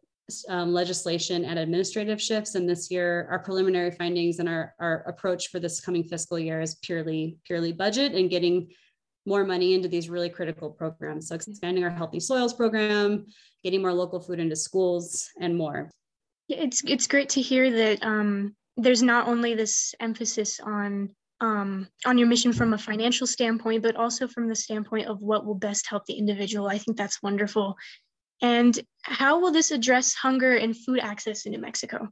um, 0.48 0.72
legislation 0.72 1.44
and 1.44 1.58
administrative 1.58 2.20
shifts. 2.20 2.54
And 2.54 2.68
this 2.68 2.90
year, 2.90 3.28
our 3.30 3.38
preliminary 3.38 3.92
findings 3.92 4.38
and 4.38 4.48
our, 4.48 4.74
our 4.80 5.04
approach 5.08 5.48
for 5.48 5.60
this 5.60 5.80
coming 5.80 6.02
fiscal 6.04 6.38
year 6.38 6.60
is 6.60 6.76
purely 6.76 7.38
purely 7.44 7.72
budget 7.72 8.12
and 8.12 8.30
getting 8.30 8.68
more 9.24 9.44
money 9.44 9.74
into 9.74 9.88
these 9.88 10.08
really 10.08 10.30
critical 10.30 10.70
programs. 10.70 11.28
So 11.28 11.34
expanding 11.34 11.84
our 11.84 11.90
healthy 11.90 12.20
soils 12.20 12.54
program, 12.54 13.26
getting 13.64 13.82
more 13.82 13.92
local 13.92 14.20
food 14.20 14.38
into 14.38 14.56
schools, 14.56 15.28
and 15.40 15.56
more. 15.56 15.90
It's 16.48 16.82
it's 16.84 17.06
great 17.06 17.30
to 17.30 17.40
hear 17.40 17.70
that 17.70 18.04
um, 18.04 18.54
there's 18.76 19.02
not 19.02 19.26
only 19.26 19.54
this 19.54 19.94
emphasis 20.00 20.60
on 20.60 21.10
um, 21.40 21.88
on 22.04 22.18
your 22.18 22.28
mission 22.28 22.52
from 22.52 22.72
a 22.72 22.78
financial 22.78 23.26
standpoint, 23.26 23.82
but 23.82 23.96
also 23.96 24.26
from 24.26 24.48
the 24.48 24.56
standpoint 24.56 25.06
of 25.06 25.22
what 25.22 25.44
will 25.44 25.54
best 25.54 25.86
help 25.88 26.06
the 26.06 26.14
individual. 26.14 26.68
I 26.68 26.78
think 26.78 26.96
that's 26.96 27.22
wonderful. 27.22 27.76
And 28.42 28.78
how 29.02 29.40
will 29.40 29.52
this 29.52 29.70
address 29.70 30.14
hunger 30.14 30.56
and 30.56 30.76
food 30.76 30.98
access 31.00 31.46
in 31.46 31.52
New 31.52 31.58
Mexico? 31.58 32.08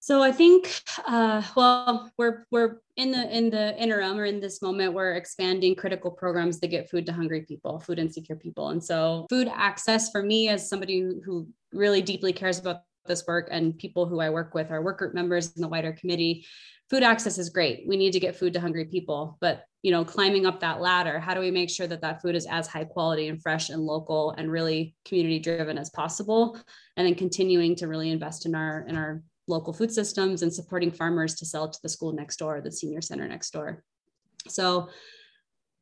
So 0.00 0.22
I 0.22 0.32
think, 0.32 0.80
uh, 1.06 1.42
well, 1.54 2.10
we're 2.16 2.46
we're 2.50 2.80
in 2.96 3.10
the 3.10 3.36
in 3.36 3.50
the 3.50 3.76
interim 3.76 4.18
or 4.18 4.24
in 4.24 4.40
this 4.40 4.62
moment, 4.62 4.94
we're 4.94 5.12
expanding 5.12 5.74
critical 5.74 6.10
programs 6.10 6.60
to 6.60 6.66
get 6.66 6.88
food 6.88 7.04
to 7.06 7.12
hungry 7.12 7.42
people, 7.42 7.78
food 7.78 7.98
insecure 7.98 8.36
people, 8.36 8.70
and 8.70 8.82
so 8.82 9.26
food 9.28 9.50
access 9.52 10.10
for 10.10 10.22
me 10.22 10.48
as 10.48 10.66
somebody 10.66 11.00
who 11.00 11.46
really 11.74 12.00
deeply 12.00 12.32
cares 12.32 12.58
about 12.58 12.84
this 13.08 13.26
work 13.26 13.48
and 13.50 13.76
people 13.78 14.06
who 14.06 14.20
I 14.20 14.30
work 14.30 14.54
with, 14.54 14.70
our 14.70 14.82
work 14.82 14.98
group 14.98 15.14
members 15.14 15.54
in 15.56 15.62
the 15.62 15.68
wider 15.68 15.92
committee, 15.92 16.46
food 16.90 17.02
access 17.02 17.38
is 17.38 17.50
great. 17.50 17.84
We 17.86 17.96
need 17.96 18.12
to 18.12 18.20
get 18.20 18.36
food 18.36 18.54
to 18.54 18.60
hungry 18.60 18.84
people, 18.86 19.36
but 19.40 19.64
you 19.82 19.92
know, 19.92 20.04
climbing 20.04 20.44
up 20.46 20.60
that 20.60 20.80
ladder, 20.80 21.20
how 21.20 21.34
do 21.34 21.40
we 21.40 21.50
make 21.50 21.70
sure 21.70 21.86
that 21.86 22.00
that 22.00 22.20
food 22.20 22.34
is 22.34 22.46
as 22.46 22.66
high 22.66 22.84
quality 22.84 23.28
and 23.28 23.40
fresh 23.40 23.70
and 23.70 23.82
local 23.82 24.32
and 24.32 24.50
really 24.50 24.94
community 25.04 25.38
driven 25.38 25.78
as 25.78 25.90
possible? 25.90 26.58
And 26.96 27.06
then 27.06 27.14
continuing 27.14 27.76
to 27.76 27.86
really 27.86 28.10
invest 28.10 28.44
in 28.44 28.54
our 28.54 28.84
in 28.88 28.96
our 28.96 29.22
local 29.46 29.72
food 29.72 29.92
systems 29.92 30.42
and 30.42 30.52
supporting 30.52 30.90
farmers 30.90 31.34
to 31.36 31.46
sell 31.46 31.70
to 31.70 31.78
the 31.82 31.88
school 31.88 32.12
next 32.12 32.36
door, 32.38 32.60
the 32.60 32.72
senior 32.72 33.00
center 33.00 33.26
next 33.26 33.50
door. 33.50 33.82
So 34.48 34.90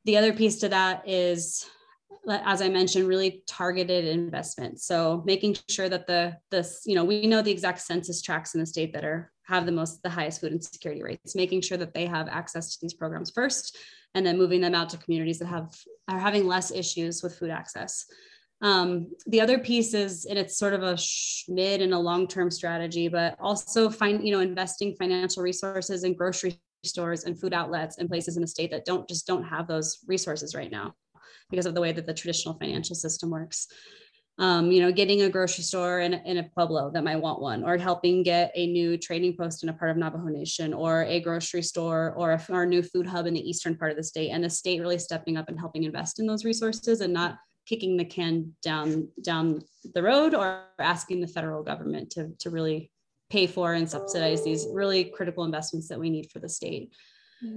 the 0.04 0.16
other 0.16 0.32
piece 0.32 0.58
to 0.60 0.68
that 0.68 1.08
is 1.08 1.66
as 2.28 2.60
I 2.60 2.68
mentioned, 2.68 3.06
really 3.06 3.42
targeted 3.46 4.04
investments. 4.04 4.86
So 4.86 5.22
making 5.24 5.56
sure 5.68 5.88
that 5.88 6.06
the 6.06 6.36
this, 6.50 6.82
you 6.84 6.94
know, 6.94 7.04
we 7.04 7.26
know 7.26 7.42
the 7.42 7.50
exact 7.50 7.80
census 7.80 8.22
tracts 8.22 8.54
in 8.54 8.60
the 8.60 8.66
state 8.66 8.92
that 8.92 9.04
are 9.04 9.32
have 9.44 9.66
the 9.66 9.72
most 9.72 10.02
the 10.02 10.10
highest 10.10 10.40
food 10.40 10.52
insecurity 10.52 11.02
rates, 11.02 11.36
making 11.36 11.60
sure 11.60 11.78
that 11.78 11.94
they 11.94 12.06
have 12.06 12.28
access 12.28 12.72
to 12.72 12.78
these 12.82 12.94
programs 12.94 13.30
first, 13.30 13.76
and 14.14 14.26
then 14.26 14.38
moving 14.38 14.60
them 14.60 14.74
out 14.74 14.88
to 14.90 14.98
communities 14.98 15.38
that 15.38 15.46
have 15.46 15.74
are 16.08 16.18
having 16.18 16.46
less 16.46 16.70
issues 16.72 17.22
with 17.22 17.38
food 17.38 17.50
access. 17.50 18.04
Um, 18.62 19.12
the 19.26 19.40
other 19.42 19.58
piece 19.58 19.92
is, 19.92 20.24
and 20.24 20.38
it's 20.38 20.58
sort 20.58 20.72
of 20.72 20.82
a 20.82 20.96
mid 21.48 21.82
and 21.82 21.92
a 21.92 21.98
long-term 21.98 22.50
strategy, 22.50 23.06
but 23.06 23.36
also 23.38 23.90
find, 23.90 24.26
you 24.26 24.32
know, 24.32 24.40
investing 24.40 24.96
financial 24.98 25.42
resources 25.42 26.04
in 26.04 26.14
grocery 26.14 26.58
stores 26.82 27.24
and 27.24 27.38
food 27.38 27.52
outlets 27.52 27.98
and 27.98 28.08
places 28.08 28.36
in 28.36 28.40
the 28.40 28.48
state 28.48 28.70
that 28.70 28.84
don't 28.84 29.06
just 29.08 29.26
don't 29.26 29.44
have 29.44 29.68
those 29.68 29.98
resources 30.06 30.54
right 30.54 30.70
now 30.70 30.94
because 31.50 31.66
of 31.66 31.74
the 31.74 31.80
way 31.80 31.92
that 31.92 32.06
the 32.06 32.14
traditional 32.14 32.58
financial 32.58 32.94
system 32.94 33.30
works. 33.30 33.68
Um, 34.38 34.70
you 34.70 34.82
know, 34.82 34.92
getting 34.92 35.22
a 35.22 35.30
grocery 35.30 35.64
store 35.64 36.00
in, 36.00 36.12
in 36.12 36.36
a 36.36 36.42
Pueblo 36.42 36.90
that 36.92 37.02
might 37.02 37.16
want 37.16 37.40
one, 37.40 37.64
or 37.64 37.78
helping 37.78 38.22
get 38.22 38.52
a 38.54 38.66
new 38.66 38.98
trading 38.98 39.34
post 39.34 39.62
in 39.62 39.70
a 39.70 39.72
part 39.72 39.90
of 39.90 39.96
Navajo 39.96 40.26
Nation, 40.26 40.74
or 40.74 41.04
a 41.04 41.20
grocery 41.20 41.62
store, 41.62 42.12
or 42.18 42.32
a, 42.32 42.52
a 42.52 42.66
new 42.66 42.82
food 42.82 43.06
hub 43.06 43.26
in 43.26 43.32
the 43.32 43.48
eastern 43.48 43.76
part 43.76 43.92
of 43.92 43.96
the 43.96 44.04
state, 44.04 44.30
and 44.30 44.44
the 44.44 44.50
state 44.50 44.80
really 44.80 44.98
stepping 44.98 45.38
up 45.38 45.48
and 45.48 45.58
helping 45.58 45.84
invest 45.84 46.20
in 46.20 46.26
those 46.26 46.44
resources 46.44 47.00
and 47.00 47.14
not 47.14 47.38
kicking 47.66 47.96
the 47.96 48.04
can 48.04 48.54
down 48.62 49.08
down 49.22 49.62
the 49.94 50.02
road 50.02 50.34
or 50.34 50.64
asking 50.78 51.20
the 51.20 51.26
federal 51.26 51.62
government 51.62 52.10
to, 52.10 52.30
to 52.38 52.50
really 52.50 52.90
pay 53.30 53.46
for 53.46 53.72
and 53.72 53.90
subsidize 53.90 54.44
these 54.44 54.66
really 54.72 55.04
critical 55.04 55.44
investments 55.44 55.88
that 55.88 55.98
we 55.98 56.10
need 56.10 56.30
for 56.30 56.38
the 56.38 56.48
state. 56.48 56.92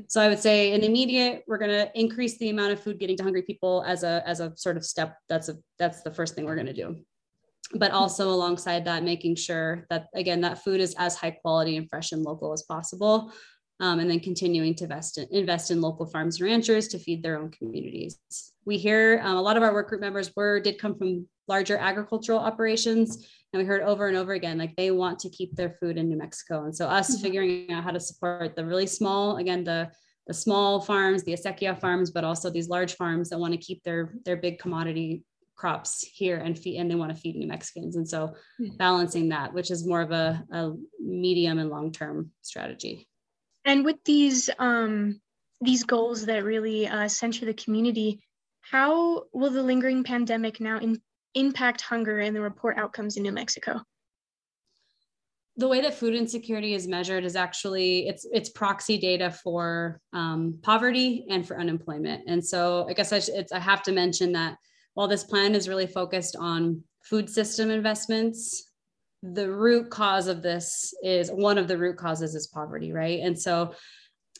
So 0.07 0.21
I 0.21 0.27
would 0.27 0.39
say 0.39 0.73
in 0.73 0.83
immediate, 0.83 1.43
we're 1.47 1.57
going 1.57 1.71
to 1.71 1.89
increase 1.99 2.37
the 2.37 2.49
amount 2.49 2.73
of 2.73 2.79
food 2.79 2.99
getting 2.99 3.17
to 3.17 3.23
hungry 3.23 3.43
people 3.43 3.83
as 3.87 4.03
a 4.03 4.21
as 4.25 4.39
a 4.39 4.53
sort 4.55 4.77
of 4.77 4.85
step. 4.85 5.17
That's 5.29 5.49
a 5.49 5.57
that's 5.77 6.01
the 6.01 6.11
first 6.11 6.35
thing 6.35 6.45
we're 6.45 6.55
going 6.55 6.67
to 6.67 6.73
do. 6.73 6.97
But 7.75 7.91
also 7.91 8.29
alongside 8.29 8.85
that, 8.85 9.03
making 9.03 9.35
sure 9.35 9.85
that 9.89 10.07
again 10.15 10.41
that 10.41 10.63
food 10.63 10.81
is 10.81 10.95
as 10.97 11.15
high 11.15 11.31
quality 11.31 11.77
and 11.77 11.89
fresh 11.89 12.11
and 12.11 12.23
local 12.23 12.51
as 12.51 12.63
possible. 12.63 13.31
Um, 13.81 13.99
and 13.99 14.11
then 14.11 14.19
continuing 14.19 14.75
to 14.75 14.83
invest 14.83 15.17
in, 15.17 15.27
invest 15.31 15.71
in 15.71 15.79
local 15.79 16.05
farms 16.05 16.41
and 16.41 16.49
ranchers 16.49 16.89
to 16.89 16.99
feed 16.99 17.23
their 17.23 17.39
own 17.39 17.49
communities. 17.49 18.19
We 18.65 18.77
hear 18.77 19.21
um, 19.23 19.37
a 19.37 19.41
lot 19.41 19.55
of 19.55 19.63
our 19.63 19.71
work 19.71 19.87
group 19.87 20.01
members 20.01 20.35
were 20.35 20.59
did 20.59 20.77
come 20.77 20.97
from 20.97 21.25
larger 21.47 21.77
agricultural 21.77 22.39
operations 22.39 23.25
and 23.53 23.61
we 23.61 23.65
heard 23.65 23.81
over 23.81 24.07
and 24.07 24.17
over 24.17 24.33
again 24.33 24.57
like 24.57 24.75
they 24.75 24.91
want 24.91 25.19
to 25.19 25.29
keep 25.29 25.55
their 25.55 25.71
food 25.79 25.97
in 25.97 26.09
new 26.09 26.17
mexico 26.17 26.63
and 26.63 26.75
so 26.75 26.87
us 26.87 27.11
mm-hmm. 27.11 27.23
figuring 27.23 27.71
out 27.71 27.83
how 27.83 27.91
to 27.91 27.99
support 27.99 28.55
the 28.55 28.65
really 28.65 28.87
small 28.87 29.37
again 29.37 29.63
the 29.63 29.89
the 30.27 30.33
small 30.33 30.79
farms 30.79 31.23
the 31.23 31.33
acequia 31.33 31.79
farms 31.79 32.11
but 32.11 32.23
also 32.23 32.49
these 32.49 32.69
large 32.69 32.95
farms 32.95 33.29
that 33.29 33.39
want 33.39 33.53
to 33.53 33.59
keep 33.59 33.83
their 33.83 34.13
their 34.25 34.37
big 34.37 34.59
commodity 34.59 35.23
crops 35.55 36.07
here 36.13 36.37
and 36.37 36.57
feed 36.57 36.77
and 36.77 36.89
they 36.89 36.95
want 36.95 37.13
to 37.13 37.19
feed 37.19 37.35
new 37.35 37.47
mexicans 37.47 37.95
and 37.95 38.07
so 38.07 38.27
mm-hmm. 38.61 38.75
balancing 38.77 39.29
that 39.29 39.53
which 39.53 39.71
is 39.71 39.85
more 39.85 40.01
of 40.01 40.11
a, 40.11 40.43
a 40.51 40.71
medium 40.99 41.59
and 41.59 41.69
long 41.69 41.91
term 41.91 42.31
strategy 42.41 43.07
and 43.65 43.83
with 43.83 43.97
these 44.05 44.49
um 44.59 45.19
these 45.61 45.83
goals 45.83 46.25
that 46.25 46.45
really 46.45 46.87
uh, 46.87 47.09
center 47.09 47.45
the 47.45 47.53
community 47.53 48.21
how 48.61 49.23
will 49.33 49.49
the 49.49 49.63
lingering 49.63 50.03
pandemic 50.03 50.61
now 50.61 50.77
in, 50.77 51.01
impact 51.35 51.81
hunger 51.81 52.19
and 52.19 52.35
the 52.35 52.41
report 52.41 52.77
outcomes 52.77 53.17
in 53.17 53.23
New 53.23 53.31
Mexico? 53.31 53.81
the 55.59 55.67
way 55.67 55.81
that 55.81 55.93
food 55.93 56.15
insecurity 56.15 56.73
is 56.73 56.87
measured 56.87 57.25
is 57.25 57.35
actually 57.35 58.07
it's 58.07 58.25
it's 58.31 58.49
proxy 58.49 58.97
data 58.97 59.29
for 59.29 59.99
um, 60.13 60.57
poverty 60.61 61.25
and 61.29 61.45
for 61.45 61.59
unemployment 61.59 62.23
and 62.27 62.43
so 62.43 62.87
i 62.89 62.93
guess 62.93 63.11
I, 63.11 63.19
sh- 63.19 63.51
I 63.53 63.59
have 63.59 63.83
to 63.83 63.91
mention 63.91 64.31
that 64.31 64.55
while 64.93 65.09
this 65.09 65.25
plan 65.25 65.55
is 65.55 65.67
really 65.67 65.85
focused 65.85 66.37
on 66.39 66.81
food 67.03 67.29
system 67.29 67.69
investments 67.69 68.71
the 69.21 69.51
root 69.51 69.89
cause 69.89 70.27
of 70.27 70.41
this 70.41 70.93
is 71.03 71.29
one 71.29 71.57
of 71.57 71.67
the 71.67 71.77
root 71.77 71.97
causes 71.97 72.35
is 72.35 72.47
poverty 72.47 72.93
right 72.93 73.19
and 73.19 73.37
so 73.37 73.73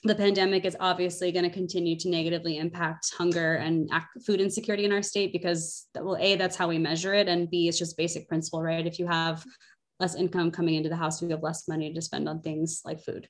the 0.04 0.16
pandemic 0.16 0.64
is 0.64 0.78
obviously 0.80 1.32
going 1.32 1.44
to 1.44 1.50
continue 1.50 1.98
to 1.98 2.10
negatively 2.10 2.58
impact 2.58 3.14
hunger 3.18 3.56
and 3.56 3.92
food 4.26 4.40
insecurity 4.40 4.86
in 4.86 4.94
our 4.94 5.02
state 5.02 5.34
because 5.34 5.88
well 5.96 6.18
a 6.18 6.36
that's 6.36 6.56
how 6.56 6.70
we 6.70 6.78
measure 6.78 7.14
it 7.14 7.28
and 7.28 7.50
b 7.50 7.68
it's 7.68 7.78
just 7.78 7.98
basic 7.98 8.28
principle 8.28 8.62
right? 8.62 8.88
If 8.88 8.98
you 8.98 9.08
have 9.08 9.44
less 10.00 10.16
income 10.16 10.52
coming 10.52 10.76
into 10.76 10.90
the 10.90 10.96
house 10.96 11.22
you 11.22 11.30
have 11.30 11.44
less 11.44 11.68
money 11.68 11.94
to 11.94 12.02
spend 12.02 12.30
on 12.30 12.42
things 12.42 12.82
like 12.86 13.04
food. 13.04 13.28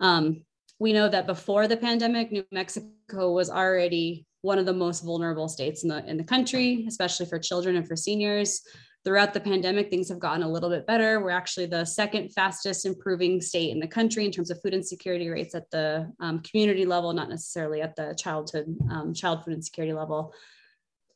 Um, 0.00 0.44
we 0.78 0.92
know 0.92 1.08
that 1.08 1.26
before 1.26 1.66
the 1.66 1.76
pandemic 1.76 2.30
new 2.30 2.44
mexico 2.52 3.32
was 3.32 3.48
already 3.48 4.26
one 4.42 4.58
of 4.58 4.66
the 4.66 4.72
most 4.74 5.04
vulnerable 5.04 5.48
states 5.48 5.82
in 5.82 5.88
the 5.88 6.04
in 6.06 6.18
the 6.18 6.24
country 6.24 6.84
especially 6.88 7.24
for 7.24 7.38
children 7.38 7.76
and 7.76 7.88
for 7.88 7.96
seniors 7.96 8.60
throughout 9.04 9.34
the 9.34 9.40
pandemic, 9.40 9.90
things 9.90 10.08
have 10.08 10.18
gotten 10.18 10.42
a 10.42 10.48
little 10.48 10.70
bit 10.70 10.86
better. 10.86 11.20
We're 11.20 11.30
actually 11.30 11.66
the 11.66 11.84
second 11.84 12.32
fastest 12.32 12.86
improving 12.86 13.40
state 13.40 13.70
in 13.70 13.80
the 13.80 13.88
country 13.88 14.24
in 14.24 14.30
terms 14.30 14.50
of 14.50 14.60
food 14.62 14.74
insecurity 14.74 15.28
rates 15.28 15.54
at 15.54 15.70
the 15.70 16.12
um, 16.20 16.40
community 16.40 16.84
level, 16.84 17.12
not 17.12 17.28
necessarily 17.28 17.82
at 17.82 17.96
the 17.96 18.14
childhood 18.16 18.76
um, 18.90 19.12
child 19.12 19.44
food 19.44 19.54
insecurity 19.54 19.92
level. 19.92 20.32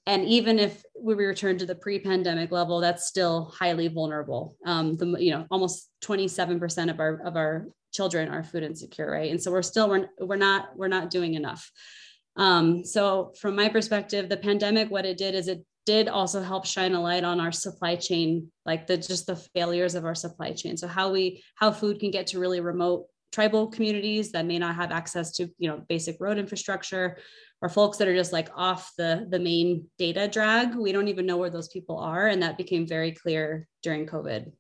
And 0.07 0.25
even 0.25 0.59
if 0.59 0.85
we 1.01 1.15
return 1.15 1.59
to 1.59 1.67
the 1.67 1.75
pre-pandemic 1.75 2.53
level, 2.53 2.81
that's 2.81 3.07
still 3.07 3.53
highly 3.57 3.89
vulnerable. 3.89 4.57
Um, 4.65 4.97
the 4.97 5.17
you 5.19 5.33
know 5.33 5.47
almost 5.51 5.91
27% 6.05 6.91
of 6.91 7.01
our 7.01 7.21
of 7.25 7.37
our 7.37 7.67
children 7.93 8.29
are 8.29 8.45
food 8.45 8.63
insecure, 8.63 9.11
right? 9.11 9.31
And 9.31 9.43
so 9.43 9.51
we're 9.51 9.63
still 9.63 9.89
we're, 9.89 10.09
we're 10.21 10.37
not 10.37 10.69
we're 10.77 10.89
not 10.89 11.11
doing 11.11 11.35
enough. 11.35 11.71
Um, 12.37 12.85
so 12.85 13.33
from 13.41 13.57
my 13.57 13.69
perspective, 13.69 14.29
the 14.29 14.37
pandemic, 14.37 14.91
what 14.91 15.07
it 15.07 15.17
did 15.17 15.35
is 15.35 15.49
it 15.49 15.65
did 15.87 16.09
also 16.09 16.43
help 16.43 16.67
shine 16.67 16.95
a 16.95 17.01
light 17.01 17.25
on 17.25 17.41
our 17.41 17.53
supply 17.53 17.97
chain 17.97 18.51
like 18.67 18.87
the 18.87 18.97
just 18.97 19.27
the 19.27 19.37
failures 19.37 19.95
of 19.95 20.05
our 20.05 20.15
supply 20.15 20.53
chain. 20.53 20.77
So 20.77 20.89
how 20.89 21.11
we 21.11 21.43
how 21.55 21.71
food 21.71 22.01
can 22.01 22.11
get 22.11 22.27
to 22.29 22.39
really 22.39 22.61
remote 22.61 23.07
tribal 23.33 23.69
communities 23.69 24.33
that 24.33 24.47
may 24.47 24.59
not 24.59 24.75
have 24.75 24.91
access 24.91 25.33
to 25.33 25.49
you 25.59 25.69
know 25.69 25.83
basic 25.89 26.17
road 26.21 26.39
infrastructure 26.39 27.19
or 27.63 27.69
folks 27.69 27.99
that 27.99 28.09
are 28.09 28.15
just 28.15 28.33
like 28.33 28.51
off 28.55 28.93
the 28.99 29.27
the 29.31 29.39
main 29.39 29.87
data 29.99 30.29
drag. 30.29 30.75
We 30.75 30.93
don't 30.93 31.09
even 31.09 31.27
know 31.27 31.37
where 31.37 31.51
those 31.51 31.69
people 31.69 31.99
are 31.99 32.27
and 32.27 32.43
that 32.43 32.59
became 32.59 32.87
very 32.87 33.13
clear 33.13 33.67
during 33.83 34.07
covid. 34.07 34.53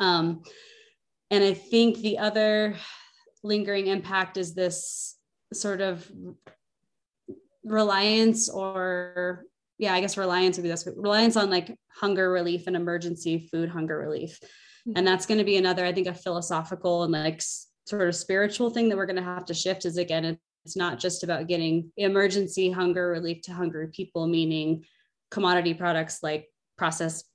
Um, 0.00 0.42
and 1.32 1.42
i 1.42 1.54
think 1.54 1.98
the 1.98 2.18
other 2.18 2.76
lingering 3.42 3.88
impact 3.88 4.36
is 4.36 4.54
this 4.54 5.16
sort 5.52 5.80
of 5.80 6.10
reliance 7.64 8.48
or 8.48 9.44
yeah, 9.82 9.94
I 9.94 10.00
guess 10.00 10.16
reliance 10.16 10.56
would 10.56 10.62
be 10.62 10.68
this 10.68 10.86
reliance 10.96 11.36
on 11.36 11.50
like 11.50 11.76
hunger 11.88 12.30
relief 12.30 12.68
and 12.68 12.76
emergency 12.76 13.48
food 13.50 13.68
hunger 13.68 13.98
relief. 13.98 14.38
Mm-hmm. 14.40 14.92
And 14.96 15.04
that's 15.04 15.26
going 15.26 15.38
to 15.38 15.44
be 15.44 15.56
another, 15.56 15.84
I 15.84 15.92
think, 15.92 16.06
a 16.06 16.14
philosophical 16.14 17.02
and 17.02 17.10
like 17.10 17.42
sort 17.88 18.06
of 18.06 18.14
spiritual 18.14 18.70
thing 18.70 18.88
that 18.88 18.96
we're 18.96 19.06
going 19.06 19.16
to 19.16 19.22
have 19.22 19.44
to 19.46 19.54
shift 19.54 19.84
is 19.84 19.96
again, 19.96 20.38
it's 20.64 20.76
not 20.76 21.00
just 21.00 21.24
about 21.24 21.48
getting 21.48 21.90
emergency 21.96 22.70
hunger 22.70 23.08
relief 23.08 23.42
to 23.42 23.52
hungry 23.52 23.88
people, 23.88 24.28
meaning 24.28 24.84
commodity 25.32 25.74
products 25.74 26.22
like 26.22 26.46
processed 26.78 27.28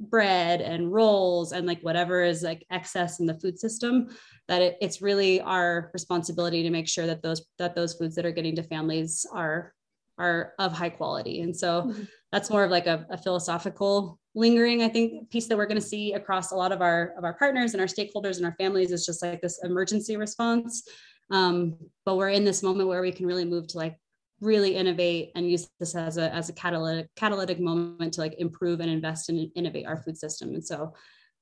bread 0.00 0.62
and 0.62 0.90
rolls 0.90 1.52
and 1.52 1.66
like 1.66 1.82
whatever 1.82 2.22
is 2.22 2.42
like 2.42 2.64
excess 2.70 3.20
in 3.20 3.26
the 3.26 3.38
food 3.38 3.58
system 3.58 4.08
that 4.48 4.62
it, 4.62 4.78
it's 4.80 5.02
really 5.02 5.42
our 5.42 5.90
responsibility 5.92 6.62
to 6.62 6.70
make 6.70 6.88
sure 6.88 7.06
that 7.06 7.20
those 7.22 7.44
that 7.58 7.74
those 7.74 7.92
foods 7.92 8.14
that 8.14 8.24
are 8.24 8.32
getting 8.32 8.56
to 8.56 8.62
families 8.62 9.26
are 9.34 9.74
are 10.20 10.52
of 10.58 10.72
high 10.72 10.90
quality. 10.90 11.40
And 11.40 11.56
so 11.56 11.82
mm-hmm. 11.82 12.02
that's 12.30 12.50
more 12.50 12.64
of 12.64 12.70
like 12.70 12.86
a, 12.86 13.06
a, 13.10 13.16
philosophical 13.16 14.18
lingering, 14.34 14.82
I 14.82 14.88
think, 14.88 15.30
piece 15.30 15.46
that 15.48 15.56
we're 15.56 15.66
going 15.66 15.80
to 15.80 15.86
see 15.86 16.12
across 16.12 16.52
a 16.52 16.56
lot 16.56 16.72
of 16.72 16.82
our 16.82 17.14
of 17.16 17.24
our 17.24 17.34
partners 17.34 17.72
and 17.72 17.80
our 17.80 17.86
stakeholders 17.86 18.36
and 18.36 18.44
our 18.44 18.54
families 18.58 18.92
is 18.92 19.06
just 19.06 19.22
like 19.22 19.40
this 19.40 19.60
emergency 19.64 20.16
response. 20.16 20.82
Um, 21.30 21.76
but 22.04 22.16
we're 22.16 22.28
in 22.28 22.44
this 22.44 22.62
moment 22.62 22.88
where 22.88 23.02
we 23.02 23.12
can 23.12 23.26
really 23.26 23.44
move 23.44 23.66
to 23.68 23.78
like 23.78 23.96
really 24.40 24.76
innovate 24.76 25.32
and 25.34 25.50
use 25.50 25.68
this 25.78 25.94
as 25.94 26.16
a 26.16 26.32
as 26.34 26.48
a 26.48 26.52
catalytic 26.52 27.08
catalytic 27.16 27.60
moment 27.60 28.14
to 28.14 28.20
like 28.20 28.34
improve 28.38 28.80
and 28.80 28.90
invest 28.90 29.28
and 29.28 29.50
innovate 29.54 29.86
our 29.86 29.96
food 29.96 30.16
system. 30.16 30.50
And 30.54 30.64
so 30.64 30.94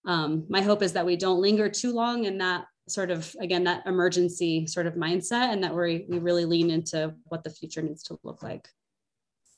um, 0.07 0.47
my 0.49 0.63
hope 0.63 0.83
is 0.83 0.93
that 0.93 1.07
we 1.07 1.17
don't 1.17 1.41
linger 1.41 1.69
too 1.69 1.93
long 1.93 2.25
in 2.25 2.39
that 2.39 2.67
sort 2.89 3.11
of 3.11 3.35
again 3.41 3.65
that 3.65 3.87
emergency 3.87 4.67
sort 4.67 4.87
of 4.87 4.95
mindset 4.95 5.53
and 5.53 5.63
that 5.63 5.75
we 5.75 6.07
we 6.09 6.19
really 6.19 6.45
lean 6.45 6.71
into 6.71 7.15
what 7.25 7.45
the 7.45 7.51
future 7.51 7.83
needs 7.83 8.03
to 8.05 8.19
look 8.23 8.43
like. 8.43 8.69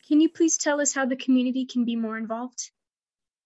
Can 0.09 0.21
you 0.21 0.29
please 0.29 0.59
tell 0.59 0.81
us 0.81 0.93
how 0.93 1.07
the 1.07 1.17
community 1.17 1.65
can 1.65 1.85
be 1.85 1.95
more 1.95 2.19
involved? 2.19 2.71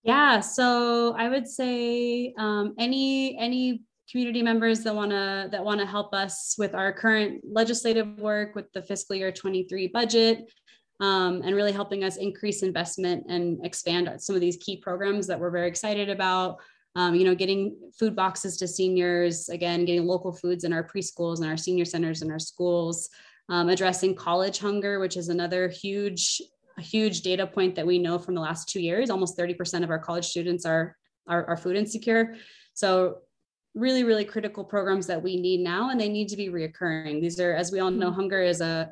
Yeah 0.03 0.41
so 0.41 1.15
i 1.17 1.29
would 1.29 1.49
say 1.49 2.35
um, 2.39 2.75
any 2.79 3.39
any 3.39 3.83
community 4.11 4.43
members 4.43 4.81
that 4.81 4.95
want 4.95 5.11
to 5.11 5.49
that 5.51 5.65
want 5.65 5.81
to 5.81 5.87
help 5.87 6.15
us 6.15 6.55
with 6.59 6.75
our 6.75 6.93
current 6.93 7.41
legislative 7.43 8.19
work 8.19 8.55
with 8.55 8.71
the 8.73 8.83
fiscal 8.83 9.17
year 9.17 9.33
23 9.33 9.89
budget 9.89 10.45
um, 11.01 11.43
and 11.43 11.57
really 11.57 11.73
helping 11.73 12.05
us 12.05 12.17
increase 12.17 12.63
investment 12.63 13.25
and 13.29 13.65
expand 13.65 14.11
some 14.19 14.35
of 14.35 14.41
these 14.41 14.59
key 14.59 14.77
programs 14.77 15.27
that 15.27 15.41
we're 15.41 15.51
very 15.51 15.69
excited 15.69 16.11
about 16.11 16.59
um, 16.97 17.15
you 17.15 17.25
know, 17.25 17.35
getting 17.35 17.77
food 17.99 18.15
boxes 18.15 18.57
to 18.59 18.69
seniors, 18.69 19.49
again, 19.49 19.85
getting 19.85 20.07
local 20.07 20.33
foods 20.33 20.65
in 20.65 20.73
our 20.73 20.87
preschools 20.87 21.41
and 21.41 21.47
our 21.47 21.57
senior 21.57 21.85
centers 21.85 22.23
and 22.23 22.31
our 22.31 22.39
schools, 22.39 23.09
um, 23.49 23.69
addressing 23.69 24.15
college 24.15 24.59
hunger, 24.59 25.01
which 25.01 25.17
is 25.17 25.29
another 25.29 25.69
huge, 25.69 26.41
huge 26.79 27.23
data 27.23 27.47
point 27.47 27.75
that 27.75 27.87
we 27.87 27.99
know 27.99 28.19
from 28.19 28.35
the 28.35 28.41
last 28.41 28.69
two 28.69 28.81
years. 28.81 29.11
Almost 29.11 29.37
30% 29.37 29.83
of 29.83 29.91
our 29.91 29.99
college 29.99 30.27
students 30.27 30.65
are, 30.65 30.97
are, 31.27 31.45
are 31.47 31.57
food 31.57 31.77
insecure. 31.77 32.37
So 32.75 33.19
really, 33.75 34.05
really 34.05 34.25
critical 34.25 34.65
programs 34.65 35.07
that 35.09 35.21
we 35.21 35.37
need 35.37 35.61
now, 35.61 35.91
and 35.91 36.01
they 36.01 36.09
need 36.09 36.29
to 36.29 36.37
be 36.37 36.49
reoccurring. 36.49 37.21
These 37.21 37.41
are, 37.41 37.55
as 37.55 37.73
we 37.73 37.81
all 37.81 37.91
know, 37.91 38.07
mm-hmm. 38.07 38.21
hunger 38.21 38.41
is 38.41 38.61
a 38.61 38.89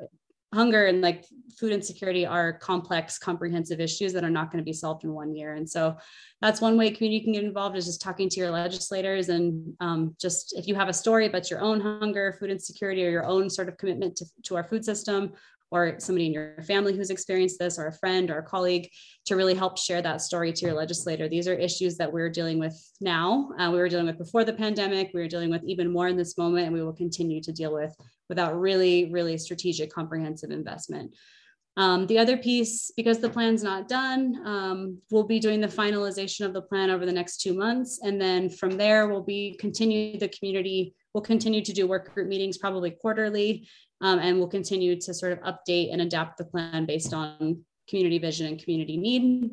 hunger 0.52 0.86
and 0.86 1.00
like 1.00 1.24
food 1.58 1.72
insecurity 1.72 2.26
are 2.26 2.52
complex 2.52 3.18
comprehensive 3.18 3.80
issues 3.80 4.12
that 4.12 4.24
are 4.24 4.30
not 4.30 4.50
going 4.50 4.62
to 4.62 4.64
be 4.64 4.72
solved 4.72 5.04
in 5.04 5.12
one 5.12 5.34
year. 5.34 5.54
And 5.54 5.68
so 5.68 5.96
that's 6.40 6.60
one 6.60 6.76
way 6.76 6.90
community 6.90 7.24
can 7.24 7.32
get 7.32 7.44
involved 7.44 7.76
is 7.76 7.86
just 7.86 8.02
talking 8.02 8.28
to 8.28 8.40
your 8.40 8.50
legislators 8.50 9.28
and 9.28 9.74
um, 9.80 10.14
just 10.20 10.54
if 10.56 10.66
you 10.66 10.74
have 10.74 10.88
a 10.88 10.92
story 10.92 11.26
about 11.26 11.50
your 11.50 11.60
own 11.60 11.80
hunger 11.80 12.36
food 12.38 12.50
insecurity 12.50 13.06
or 13.06 13.10
your 13.10 13.24
own 13.24 13.48
sort 13.48 13.68
of 13.68 13.76
commitment 13.78 14.16
to, 14.16 14.26
to 14.44 14.56
our 14.56 14.64
food 14.64 14.84
system 14.84 15.32
or 15.72 15.98
somebody 15.98 16.26
in 16.26 16.34
your 16.34 16.62
family 16.64 16.94
who's 16.94 17.08
experienced 17.08 17.58
this 17.58 17.78
or 17.78 17.86
a 17.86 17.92
friend 17.94 18.30
or 18.30 18.38
a 18.38 18.42
colleague 18.42 18.90
to 19.24 19.36
really 19.36 19.54
help 19.54 19.78
share 19.78 20.02
that 20.02 20.20
story 20.20 20.52
to 20.52 20.66
your 20.66 20.74
legislator. 20.74 21.28
These 21.28 21.48
are 21.48 21.54
issues 21.54 21.96
that 21.96 22.12
we're 22.12 22.28
dealing 22.28 22.58
with 22.58 22.78
now. 23.00 23.48
Uh, 23.58 23.70
we 23.70 23.78
were 23.78 23.88
dealing 23.88 24.06
with 24.06 24.18
before 24.18 24.44
the 24.44 24.52
pandemic. 24.52 25.12
We 25.14 25.20
were 25.20 25.28
dealing 25.28 25.48
with 25.48 25.64
even 25.64 25.90
more 25.90 26.08
in 26.08 26.16
this 26.16 26.36
moment 26.36 26.66
and 26.66 26.74
we 26.74 26.82
will 26.82 26.92
continue 26.92 27.40
to 27.40 27.52
deal 27.52 27.72
with 27.72 27.94
without 28.32 28.58
really 28.68 28.96
really 29.16 29.36
strategic 29.46 29.88
comprehensive 29.98 30.50
investment 30.60 31.08
um, 31.76 32.06
the 32.06 32.18
other 32.18 32.36
piece, 32.36 32.90
because 32.98 33.18
the 33.18 33.30
plan's 33.30 33.62
not 33.62 33.88
done, 33.88 34.22
um, 34.44 34.78
we'll 35.10 35.30
be 35.34 35.40
doing 35.40 35.60
the 35.62 35.74
finalization 35.80 36.44
of 36.44 36.52
the 36.52 36.60
plan 36.60 36.90
over 36.90 37.06
the 37.06 37.18
next 37.20 37.40
two 37.40 37.54
months. 37.54 38.00
And 38.06 38.20
then 38.20 38.50
from 38.50 38.72
there, 38.82 39.08
we'll 39.08 39.22
be 39.36 39.56
continue 39.58 40.18
the 40.18 40.28
community, 40.28 40.94
we'll 41.12 41.22
continue 41.34 41.62
to 41.64 41.72
do 41.72 41.86
work 41.86 42.12
group 42.12 42.28
meetings 42.28 42.58
probably 42.58 42.90
quarterly 42.90 43.50
Um, 44.02 44.18
and 44.18 44.38
we'll 44.38 44.48
continue 44.48 45.00
to 45.00 45.14
sort 45.14 45.32
of 45.32 45.38
update 45.40 45.92
and 45.92 46.02
adapt 46.02 46.36
the 46.36 46.44
plan 46.44 46.84
based 46.84 47.14
on 47.14 47.64
community 47.88 48.18
vision 48.18 48.48
and 48.48 48.62
community 48.62 48.96
need. 48.96 49.50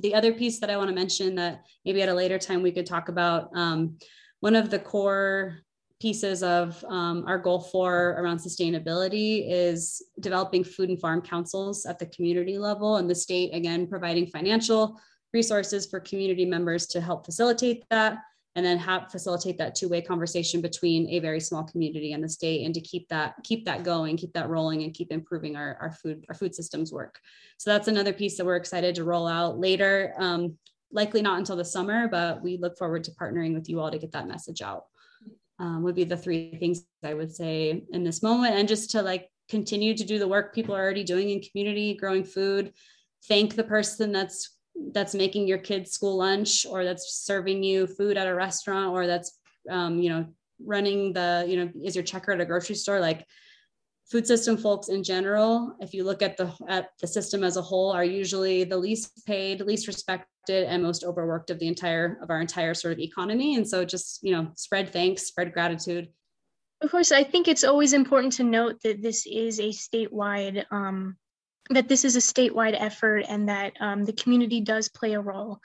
The 0.00 0.14
other 0.14 0.32
piece 0.32 0.58
that 0.60 0.70
I 0.70 0.76
want 0.76 0.88
to 0.88 0.94
mention 0.94 1.36
that 1.36 1.64
maybe 1.84 2.02
at 2.02 2.08
a 2.08 2.14
later 2.14 2.38
time 2.38 2.62
we 2.62 2.72
could 2.72 2.86
talk 2.86 3.08
about 3.08 3.50
um, 3.54 3.98
one 4.40 4.56
of 4.56 4.68
the 4.68 4.78
core 4.78 5.58
pieces 6.02 6.42
of 6.42 6.84
um, 6.88 7.22
our 7.28 7.38
goal 7.38 7.60
for 7.60 8.16
around 8.18 8.38
sustainability 8.38 9.46
is 9.48 10.02
developing 10.18 10.64
food 10.64 10.88
and 10.88 11.00
farm 11.00 11.22
councils 11.22 11.86
at 11.86 11.96
the 12.00 12.06
community 12.06 12.58
level 12.58 12.96
and 12.96 13.08
the 13.08 13.14
state 13.14 13.54
again 13.54 13.86
providing 13.86 14.26
financial 14.26 15.00
resources 15.32 15.86
for 15.86 16.00
community 16.00 16.44
members 16.44 16.88
to 16.88 17.00
help 17.00 17.24
facilitate 17.24 17.84
that 17.88 18.18
and 18.56 18.66
then 18.66 18.82
facilitate 19.12 19.56
that 19.56 19.76
two-way 19.76 20.02
conversation 20.02 20.60
between 20.60 21.08
a 21.08 21.20
very 21.20 21.38
small 21.38 21.62
community 21.62 22.14
and 22.14 22.24
the 22.24 22.28
state 22.28 22.66
and 22.66 22.74
to 22.74 22.80
keep 22.80 23.08
that 23.08 23.34
keep 23.44 23.64
that 23.64 23.84
going 23.84 24.16
keep 24.16 24.32
that 24.32 24.48
rolling 24.48 24.82
and 24.82 24.94
keep 24.94 25.12
improving 25.12 25.54
our, 25.54 25.78
our 25.80 25.92
food 25.92 26.24
our 26.28 26.34
food 26.34 26.52
systems 26.52 26.92
work. 26.92 27.20
So 27.58 27.70
that's 27.70 27.86
another 27.86 28.12
piece 28.12 28.36
that 28.38 28.44
we're 28.44 28.56
excited 28.56 28.96
to 28.96 29.04
roll 29.04 29.28
out 29.28 29.60
later 29.60 30.14
um, 30.18 30.58
likely 30.90 31.22
not 31.22 31.38
until 31.38 31.54
the 31.54 31.64
summer 31.64 32.08
but 32.08 32.42
we 32.42 32.56
look 32.56 32.76
forward 32.76 33.04
to 33.04 33.12
partnering 33.12 33.54
with 33.54 33.68
you 33.68 33.78
all 33.78 33.92
to 33.92 33.98
get 33.98 34.10
that 34.10 34.26
message 34.26 34.62
out 34.62 34.86
um, 35.62 35.82
would 35.82 35.94
be 35.94 36.04
the 36.04 36.16
three 36.16 36.56
things 36.58 36.84
i 37.04 37.14
would 37.14 37.34
say 37.34 37.82
in 37.92 38.04
this 38.04 38.22
moment. 38.22 38.56
And 38.56 38.68
just 38.68 38.90
to 38.90 39.02
like 39.02 39.30
continue 39.48 39.96
to 39.96 40.04
do 40.04 40.18
the 40.18 40.28
work 40.28 40.54
people 40.54 40.74
are 40.74 40.82
already 40.82 41.04
doing 41.04 41.30
in 41.30 41.40
community 41.40 41.94
growing 41.94 42.24
food 42.24 42.72
thank 43.28 43.54
the 43.54 43.64
person 43.64 44.12
that's 44.12 44.58
that's 44.92 45.14
making 45.14 45.46
your 45.46 45.58
kids 45.58 45.92
school 45.92 46.16
lunch 46.16 46.66
or 46.68 46.84
that's 46.84 47.14
serving 47.14 47.62
you 47.62 47.86
food 47.86 48.16
at 48.16 48.26
a 48.26 48.34
restaurant 48.34 48.90
or 48.92 49.06
that's 49.06 49.38
um, 49.70 49.98
you 49.98 50.10
know 50.10 50.26
running 50.64 51.12
the 51.12 51.44
you 51.48 51.56
know 51.56 51.70
is 51.82 51.94
your 51.94 52.04
checker 52.04 52.32
at 52.32 52.40
a 52.40 52.44
grocery 52.44 52.74
store. 52.74 53.00
Like 53.00 53.26
food 54.10 54.26
system 54.26 54.56
folks 54.56 54.88
in 54.88 55.02
general 55.02 55.76
if 55.80 55.94
you 55.94 56.04
look 56.04 56.22
at 56.22 56.36
the 56.36 56.52
at 56.68 56.88
the 57.00 57.06
system 57.06 57.44
as 57.44 57.56
a 57.56 57.62
whole 57.62 57.90
are 57.90 58.04
usually 58.04 58.64
the 58.64 58.76
least 58.76 59.24
paid 59.26 59.60
least 59.60 59.86
respected 59.86 60.26
and 60.50 60.82
most 60.82 61.04
overworked 61.04 61.50
of 61.50 61.58
the 61.58 61.68
entire 61.68 62.18
of 62.22 62.30
our 62.30 62.40
entire 62.40 62.74
sort 62.74 62.92
of 62.92 62.98
economy 62.98 63.56
and 63.56 63.68
so 63.68 63.84
just 63.84 64.20
you 64.22 64.32
know 64.32 64.50
spread 64.54 64.92
thanks 64.92 65.22
spread 65.22 65.52
gratitude 65.52 66.08
of 66.80 66.90
course 66.90 67.12
i 67.12 67.22
think 67.22 67.46
it's 67.46 67.64
always 67.64 67.92
important 67.92 68.32
to 68.32 68.42
note 68.42 68.76
that 68.82 69.00
this 69.02 69.24
is 69.26 69.60
a 69.60 69.68
statewide 69.68 70.64
um, 70.72 71.16
that 71.70 71.88
this 71.88 72.04
is 72.04 72.16
a 72.16 72.20
statewide 72.20 72.76
effort 72.78 73.24
and 73.28 73.48
that 73.48 73.74
um, 73.80 74.04
the 74.04 74.12
community 74.12 74.60
does 74.60 74.88
play 74.88 75.14
a 75.14 75.20
role. 75.20 75.58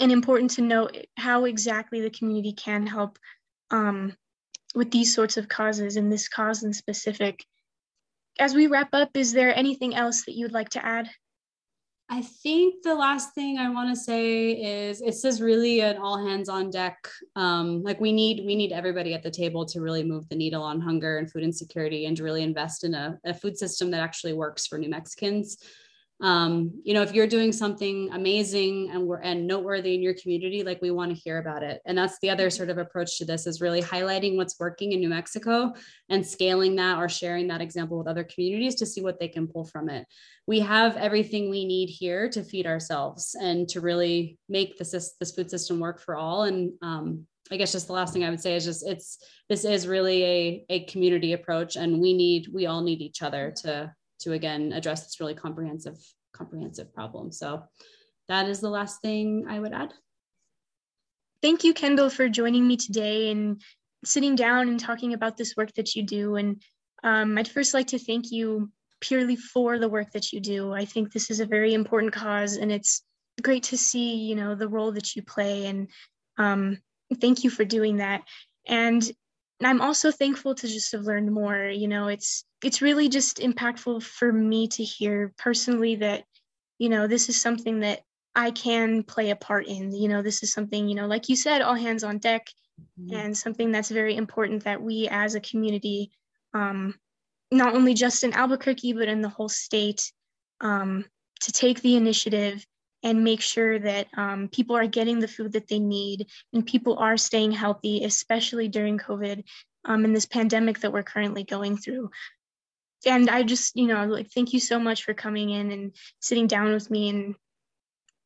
And 0.00 0.10
important 0.10 0.52
to 0.52 0.62
note 0.62 0.96
how 1.16 1.44
exactly 1.44 2.00
the 2.00 2.10
community 2.10 2.52
can 2.52 2.86
help 2.86 3.18
um, 3.70 4.16
with 4.74 4.90
these 4.90 5.14
sorts 5.14 5.36
of 5.36 5.48
causes 5.48 5.96
and 5.96 6.10
this 6.10 6.28
cause 6.28 6.62
in 6.62 6.72
specific. 6.72 7.44
As 8.38 8.54
we 8.54 8.66
wrap 8.66 8.90
up, 8.92 9.10
is 9.14 9.32
there 9.32 9.54
anything 9.54 9.94
else 9.94 10.24
that 10.24 10.34
you'd 10.34 10.52
like 10.52 10.70
to 10.70 10.84
add? 10.84 11.10
I 12.12 12.22
think 12.22 12.82
the 12.82 12.94
last 12.94 13.34
thing 13.34 13.56
I 13.56 13.70
want 13.70 13.94
to 13.94 14.00
say 14.00 14.50
is 14.50 15.00
it's 15.00 15.22
just 15.22 15.40
really 15.40 15.78
an 15.80 15.96
all 15.96 16.18
hands 16.18 16.48
on 16.48 16.68
deck. 16.68 17.08
Um, 17.36 17.84
like 17.84 18.00
we 18.00 18.10
need 18.10 18.44
we 18.44 18.56
need 18.56 18.72
everybody 18.72 19.14
at 19.14 19.22
the 19.22 19.30
table 19.30 19.64
to 19.66 19.80
really 19.80 20.02
move 20.02 20.28
the 20.28 20.34
needle 20.34 20.62
on 20.62 20.80
hunger 20.80 21.18
and 21.18 21.30
food 21.30 21.44
insecurity 21.44 22.06
and 22.06 22.16
to 22.16 22.24
really 22.24 22.42
invest 22.42 22.82
in 22.82 22.94
a, 22.94 23.16
a 23.24 23.32
food 23.32 23.56
system 23.56 23.92
that 23.92 24.00
actually 24.00 24.32
works 24.32 24.66
for 24.66 24.76
New 24.76 24.90
Mexicans 24.90 25.58
um, 26.22 26.80
you 26.84 26.92
know 26.92 27.02
if 27.02 27.14
you're 27.14 27.26
doing 27.26 27.52
something 27.52 28.10
amazing 28.12 28.90
and 28.90 29.06
we're 29.06 29.20
and 29.20 29.46
noteworthy 29.46 29.94
in 29.94 30.02
your 30.02 30.14
community 30.14 30.62
like 30.62 30.80
we 30.82 30.90
want 30.90 31.14
to 31.14 31.20
hear 31.22 31.38
about 31.38 31.62
it. 31.62 31.80
And 31.86 31.96
that's 31.96 32.18
the 32.20 32.30
other 32.30 32.50
sort 32.50 32.70
of 32.70 32.78
approach 32.78 33.18
to 33.18 33.24
this 33.24 33.46
is 33.46 33.60
really 33.60 33.82
highlighting 33.82 34.36
what's 34.36 34.58
working 34.58 34.92
in 34.92 35.00
new 35.00 35.08
mexico 35.08 35.72
and 36.08 36.26
scaling 36.26 36.76
that 36.76 36.98
or 36.98 37.08
sharing 37.08 37.48
that 37.48 37.60
example 37.60 37.98
with 37.98 38.06
other 38.06 38.24
communities 38.24 38.74
to 38.76 38.86
see 38.86 39.02
what 39.02 39.18
they 39.18 39.28
can 39.28 39.48
pull 39.48 39.64
from 39.64 39.88
it. 39.88 40.06
We 40.46 40.60
have 40.60 40.96
everything 40.96 41.48
we 41.48 41.64
need 41.64 41.88
here 41.88 42.28
to 42.30 42.42
feed 42.42 42.66
ourselves 42.66 43.36
and 43.40 43.68
to 43.70 43.80
really 43.80 44.38
make 44.48 44.78
this 44.78 44.90
this 45.18 45.32
food 45.32 45.50
system 45.50 45.80
work 45.80 46.00
for 46.00 46.16
all. 46.16 46.44
And 46.44 46.72
um, 46.82 47.26
I 47.50 47.56
guess 47.56 47.72
just 47.72 47.88
the 47.88 47.92
last 47.92 48.12
thing 48.12 48.24
I 48.24 48.30
would 48.30 48.40
say 48.40 48.54
is 48.56 48.64
just 48.64 48.86
it's 48.86 49.18
this 49.48 49.64
is 49.64 49.88
really 49.88 50.24
a, 50.24 50.64
a 50.68 50.84
community 50.84 51.32
approach 51.32 51.76
and 51.76 52.00
we 52.00 52.14
need 52.14 52.48
we 52.52 52.66
all 52.66 52.82
need 52.82 53.00
each 53.00 53.22
other 53.22 53.52
to 53.62 53.92
to 54.20 54.32
again 54.32 54.72
address 54.72 55.04
this 55.04 55.20
really 55.20 55.34
comprehensive 55.34 55.98
comprehensive 56.32 56.94
problem. 56.94 57.32
So 57.32 57.62
that 58.28 58.48
is 58.48 58.60
the 58.60 58.70
last 58.70 59.02
thing 59.02 59.46
I 59.48 59.58
would 59.58 59.72
add. 59.72 59.92
Thank 61.42 61.64
you, 61.64 61.72
Kendall, 61.74 62.10
for 62.10 62.28
joining 62.28 62.66
me 62.66 62.76
today 62.76 63.30
and 63.30 63.62
sitting 64.04 64.36
down 64.36 64.68
and 64.68 64.78
talking 64.78 65.14
about 65.14 65.36
this 65.36 65.56
work 65.56 65.72
that 65.74 65.96
you 65.96 66.02
do. 66.02 66.36
And 66.36 66.62
um, 67.02 67.36
I'd 67.38 67.48
first 67.48 67.74
like 67.74 67.88
to 67.88 67.98
thank 67.98 68.30
you 68.30 68.70
purely 69.00 69.36
for 69.36 69.78
the 69.78 69.88
work 69.88 70.12
that 70.12 70.32
you 70.32 70.40
do. 70.40 70.72
I 70.72 70.84
think 70.84 71.12
this 71.12 71.30
is 71.30 71.40
a 71.40 71.46
very 71.46 71.72
important 71.72 72.12
cause, 72.12 72.56
and 72.56 72.70
it's 72.70 73.02
great 73.42 73.64
to 73.64 73.78
see, 73.78 74.16
you 74.16 74.36
know, 74.36 74.54
the 74.54 74.68
role 74.68 74.92
that 74.92 75.16
you 75.16 75.22
play. 75.22 75.66
And 75.66 75.88
um, 76.36 76.78
thank 77.20 77.42
you 77.42 77.50
for 77.50 77.64
doing 77.64 77.96
that. 77.96 78.22
And 78.66 79.10
I'm 79.66 79.80
also 79.80 80.10
thankful 80.10 80.54
to 80.54 80.68
just 80.68 80.92
have 80.92 81.02
learned 81.02 81.30
more. 81.32 81.68
You 81.68 81.88
know, 81.88 82.08
it's 82.08 82.44
it's 82.62 82.82
really 82.82 83.08
just 83.08 83.38
impactful 83.38 84.02
for 84.02 84.32
me 84.32 84.68
to 84.68 84.84
hear 84.84 85.32
personally 85.38 85.96
that, 85.96 86.24
you 86.78 86.88
know, 86.88 87.06
this 87.06 87.28
is 87.28 87.40
something 87.40 87.80
that 87.80 88.00
I 88.34 88.50
can 88.50 89.02
play 89.02 89.30
a 89.30 89.36
part 89.36 89.66
in. 89.66 89.92
You 89.92 90.08
know, 90.08 90.22
this 90.22 90.42
is 90.42 90.52
something, 90.52 90.88
you 90.88 90.94
know, 90.94 91.06
like 91.06 91.28
you 91.28 91.36
said, 91.36 91.62
all 91.62 91.74
hands 91.74 92.04
on 92.04 92.18
deck, 92.18 92.46
mm-hmm. 92.98 93.14
and 93.14 93.36
something 93.36 93.70
that's 93.70 93.90
very 93.90 94.16
important 94.16 94.64
that 94.64 94.82
we 94.82 95.08
as 95.08 95.34
a 95.34 95.40
community, 95.40 96.10
um, 96.54 96.94
not 97.50 97.74
only 97.74 97.94
just 97.94 98.24
in 98.24 98.32
Albuquerque, 98.32 98.92
but 98.94 99.08
in 99.08 99.20
the 99.20 99.28
whole 99.28 99.48
state, 99.48 100.12
um, 100.60 101.04
to 101.40 101.52
take 101.52 101.80
the 101.80 101.96
initiative 101.96 102.64
and 103.02 103.24
make 103.24 103.40
sure 103.40 103.78
that 103.78 104.08
um, 104.16 104.48
people 104.48 104.76
are 104.76 104.86
getting 104.86 105.20
the 105.20 105.28
food 105.28 105.52
that 105.52 105.68
they 105.68 105.78
need 105.78 106.26
and 106.52 106.66
people 106.66 106.98
are 106.98 107.16
staying 107.16 107.52
healthy, 107.52 108.04
especially 108.04 108.68
during 108.68 108.98
COVID 108.98 109.44
um, 109.84 110.04
and 110.04 110.14
this 110.14 110.26
pandemic 110.26 110.80
that 110.80 110.92
we're 110.92 111.02
currently 111.02 111.44
going 111.44 111.76
through. 111.76 112.10
And 113.06 113.30
I 113.30 113.42
just, 113.42 113.76
you 113.76 113.86
know, 113.86 114.04
like, 114.04 114.30
thank 114.30 114.52
you 114.52 114.60
so 114.60 114.78
much 114.78 115.04
for 115.04 115.14
coming 115.14 115.50
in 115.50 115.70
and 115.70 115.96
sitting 116.20 116.46
down 116.46 116.72
with 116.72 116.90
me 116.90 117.08
and 117.08 117.34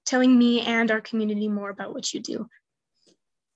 telling 0.05 0.37
me 0.37 0.61
and 0.61 0.91
our 0.91 1.01
community 1.01 1.49
more 1.49 1.71
about 1.71 1.95
what 1.95 2.13
you 2.13 2.21
do. 2.21 2.49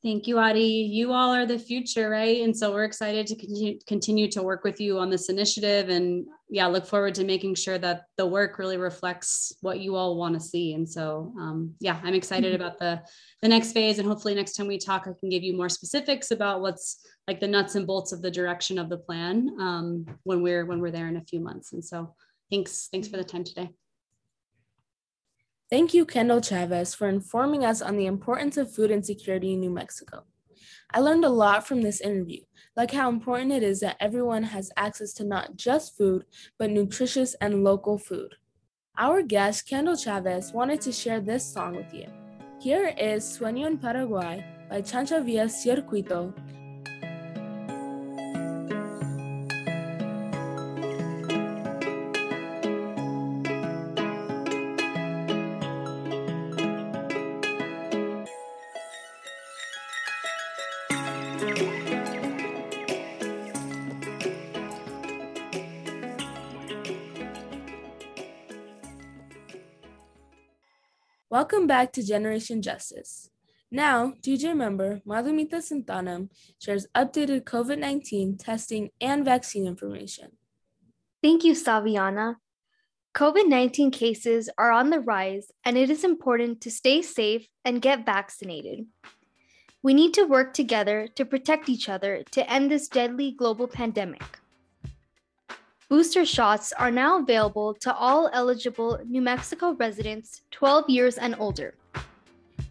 Thank 0.01 0.29
you, 0.29 0.39
Adi. 0.39 0.61
You 0.61 1.13
all 1.13 1.35
are 1.35 1.45
the 1.45 1.59
future, 1.59 2.09
right? 2.09 2.43
And 2.43 2.57
so 2.57 2.73
we're 2.73 2.85
excited 2.85 3.27
to 3.27 3.35
continue, 3.35 3.79
continue 3.85 4.31
to 4.31 4.45
work 4.45 4.63
with 4.63 4.81
you 4.81 4.97
on 5.01 5.11
this 5.11 5.29
initiative. 5.29 5.89
And 5.89 6.25
yeah, 6.49 6.69
look 6.69 6.87
forward 6.87 7.17
to 7.17 7.25
making 7.25 7.57
sure 7.57 7.79
that 7.79 8.03
the 8.17 8.25
work 8.25 8.61
really 8.61 8.77
reflects 8.77 9.53
what 9.61 9.81
you 9.81 9.97
all 9.97 10.17
want 10.17 10.35
to 10.35 10.41
see. 10.41 10.75
And 10.75 10.89
so, 10.89 11.33
um, 11.37 11.75
yeah, 11.81 11.99
I'm 12.05 12.15
excited 12.15 12.55
mm-hmm. 12.55 12.63
about 12.63 12.79
the, 12.79 13.03
the 13.43 13.49
next 13.49 13.73
phase. 13.73 13.99
And 13.99 14.07
hopefully 14.07 14.37
next 14.37 14.53
time 14.53 14.69
we 14.69 14.79
talk, 14.79 15.09
I 15.09 15.19
can 15.19 15.31
give 15.31 15.43
you 15.43 15.57
more 15.57 15.69
specifics 15.69 16.31
about 16.31 16.61
what's 16.61 17.05
like 17.27 17.41
the 17.41 17.49
nuts 17.49 17.75
and 17.75 17.85
bolts 17.85 18.13
of 18.13 18.23
the 18.23 18.31
direction 18.31 18.79
of 18.79 18.91
the 18.91 18.99
plan 18.99 19.51
um, 19.59 20.07
when 20.23 20.43
we're 20.43 20.65
when 20.65 20.81
we're 20.81 20.93
there 20.93 21.09
in 21.09 21.17
a 21.17 21.25
few 21.25 21.41
months. 21.41 21.73
And 21.73 21.85
so 21.85 22.15
thanks, 22.53 22.89
thanks 22.93 23.09
for 23.09 23.17
the 23.17 23.25
time 23.25 23.43
today. 23.43 23.71
Thank 25.71 25.93
you, 25.93 26.07
Kendall 26.07 26.41
Chavez, 26.41 26.95
for 26.95 27.09
informing 27.09 27.63
us 27.63 27.83
on 27.83 27.99
the 27.99 28.07
importance 28.07 28.57
of 28.57 28.75
food 28.75 28.91
insecurity 28.91 29.53
in 29.53 29.61
New 29.61 29.69
Mexico. 29.71 30.25
I 30.91 31.01
learned 31.01 31.27
a 31.27 31.29
lot 31.29 31.67
from 31.67 31.83
this 31.83 32.01
interview, 32.01 32.41
like 32.75 32.91
how 32.91 33.11
important 33.11 33.53
it 33.53 33.63
is 33.63 33.81
that 33.81 33.99
everyone 34.01 34.45
has 34.45 34.73
access 34.79 35.13
to 35.15 35.25
not 35.25 35.57
just 35.57 35.95
food, 35.99 36.25
but 36.59 36.71
nutritious 36.71 37.35
and 37.43 37.65
local 37.65 37.99
food. 37.99 38.37
Our 38.97 39.21
guest, 39.21 39.69
Kendall 39.69 39.97
Chavez, 39.97 40.55
wanted 40.55 40.81
to 40.81 40.91
share 40.91 41.21
this 41.21 41.45
song 41.45 41.77
with 41.77 41.93
you. 41.93 42.07
Here 42.59 42.95
is 42.97 43.23
Sueño 43.25 43.67
en 43.67 43.77
Paraguay 43.77 44.43
by 44.71 44.81
Chancha 44.81 45.23
Via 45.23 45.45
Circuito 45.45 46.33
Welcome 71.39 71.69
back 71.69 71.93
to 71.93 72.03
Generation 72.03 72.63
Justice. 72.63 73.31
Now, 73.71 74.15
GJ 74.23 74.57
member 74.57 75.01
Madhumita 75.07 75.63
Santhanam 75.63 76.31
shares 76.59 76.89
updated 76.97 77.45
COVID 77.45 77.79
19 77.79 78.37
testing 78.39 78.91
and 79.01 79.25
vaccine 79.25 79.65
information. 79.65 80.33
Thank 81.23 81.45
you, 81.45 81.53
Saviana. 81.53 82.39
COVID 83.15 83.47
19 83.47 83.93
cases 83.93 84.51
are 84.59 84.73
on 84.73 84.91
the 84.91 84.99
rise, 84.99 85.53
and 85.65 85.79
it 85.79 85.91
is 85.91 86.03
important 86.03 86.61
to 86.63 86.73
stay 86.73 87.03
safe 87.03 87.47
and 87.65 87.81
get 87.81 88.05
vaccinated. 88.05 88.87
We 89.81 89.95
need 89.95 90.15
to 90.15 90.25
work 90.25 90.55
together 90.55 91.07
to 91.15 91.25
protect 91.25 91.69
each 91.69 91.89
other 91.89 92.25
to 92.33 92.51
end 92.51 92.69
this 92.69 92.89
deadly 92.89 93.31
global 93.31 93.69
pandemic. 93.69 94.38
Booster 95.89 96.25
shots 96.27 96.75
are 96.75 96.91
now 96.91 97.19
available 97.19 97.73
to 97.73 97.95
all 97.95 98.29
eligible 98.35 99.01
New 99.09 99.23
Mexico 99.23 99.73
residents 99.73 100.43
12 100.51 100.91
years 100.91 101.17
and 101.17 101.35
older. 101.39 101.77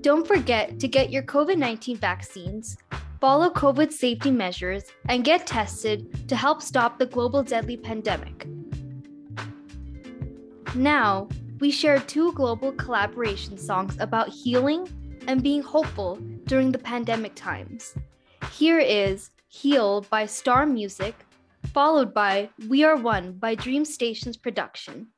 Don't 0.00 0.26
forget 0.26 0.78
to 0.78 0.88
get 0.88 1.10
your 1.10 1.22
COVID 1.22 1.56
19 1.56 1.96
vaccines, 1.96 2.76
follow 3.20 3.50
COVID 3.50 3.92
safety 3.92 4.30
measures, 4.30 4.84
and 5.08 5.24
get 5.24 5.46
tested 5.46 6.28
to 6.28 6.36
help 6.36 6.62
stop 6.62 6.98
the 6.98 7.06
global 7.06 7.42
deadly 7.42 7.76
pandemic. 7.76 8.46
Now, 10.74 11.28
we 11.58 11.70
share 11.70 11.98
two 12.00 12.32
global 12.32 12.72
collaboration 12.72 13.56
songs 13.56 13.96
about 13.98 14.28
healing 14.28 14.86
and 15.26 15.42
being 15.42 15.62
hopeful 15.62 16.16
during 16.44 16.70
the 16.70 16.78
pandemic 16.78 17.34
times. 17.34 17.94
Here 18.52 18.78
is 18.78 19.30
Heal 19.48 20.02
by 20.10 20.26
Star 20.26 20.66
Music, 20.66 21.14
followed 21.72 22.12
by 22.12 22.50
We 22.68 22.84
Are 22.84 22.96
One 22.96 23.32
by 23.32 23.54
Dream 23.54 23.84
Stations 23.84 24.36
Production. 24.36 25.08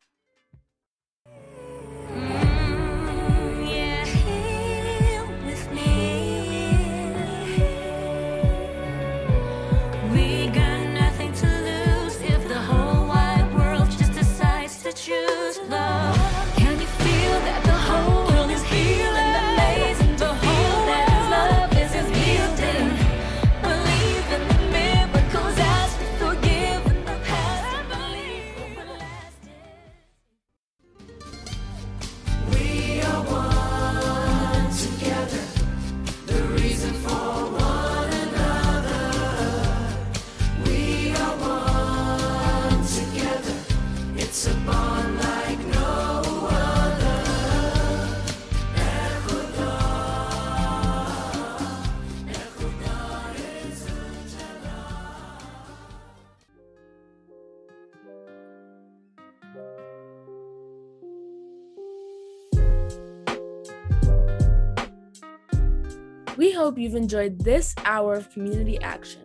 Hope 66.69 66.77
you've 66.77 66.97
enjoyed 66.97 67.39
this 67.39 67.75
hour 67.87 68.13
of 68.13 68.29
community 68.29 68.79
action. 68.83 69.23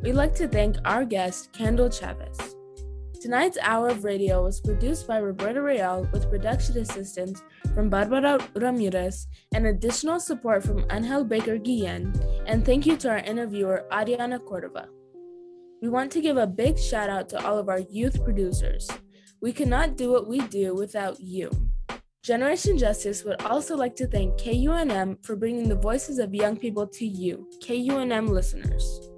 We'd 0.00 0.14
like 0.14 0.34
to 0.36 0.48
thank 0.48 0.76
our 0.86 1.04
guest, 1.04 1.52
Kendall 1.52 1.90
Chavez. 1.90 2.56
Tonight's 3.20 3.58
hour 3.60 3.88
of 3.88 4.02
radio 4.02 4.42
was 4.42 4.62
produced 4.62 5.06
by 5.06 5.18
Roberta 5.18 5.60
Rael 5.60 6.08
with 6.10 6.30
production 6.30 6.78
assistance 6.78 7.42
from 7.74 7.90
Barbara 7.90 8.38
Ramirez 8.54 9.26
and 9.54 9.66
additional 9.66 10.18
support 10.18 10.62
from 10.62 10.86
Angel 10.90 11.22
Baker 11.22 11.58
Guillen. 11.58 12.18
And 12.46 12.64
thank 12.64 12.86
you 12.86 12.96
to 12.96 13.10
our 13.10 13.18
interviewer, 13.18 13.84
Adriana 13.92 14.38
Cordova. 14.38 14.88
We 15.82 15.90
want 15.90 16.10
to 16.12 16.22
give 16.22 16.38
a 16.38 16.46
big 16.46 16.78
shout 16.78 17.10
out 17.10 17.28
to 17.28 17.46
all 17.46 17.58
of 17.58 17.68
our 17.68 17.80
youth 17.90 18.24
producers. 18.24 18.88
We 19.42 19.52
cannot 19.52 19.98
do 19.98 20.10
what 20.10 20.26
we 20.26 20.40
do 20.48 20.74
without 20.74 21.20
you. 21.20 21.50
Generation 22.22 22.76
Justice 22.76 23.24
would 23.24 23.40
also 23.44 23.74
like 23.74 23.96
to 23.96 24.06
thank 24.06 24.36
KUNM 24.36 25.24
for 25.24 25.36
bringing 25.36 25.70
the 25.70 25.74
voices 25.74 26.18
of 26.18 26.34
young 26.34 26.54
people 26.54 26.86
to 26.86 27.06
you, 27.06 27.48
KUNM 27.62 28.28
listeners. 28.28 29.08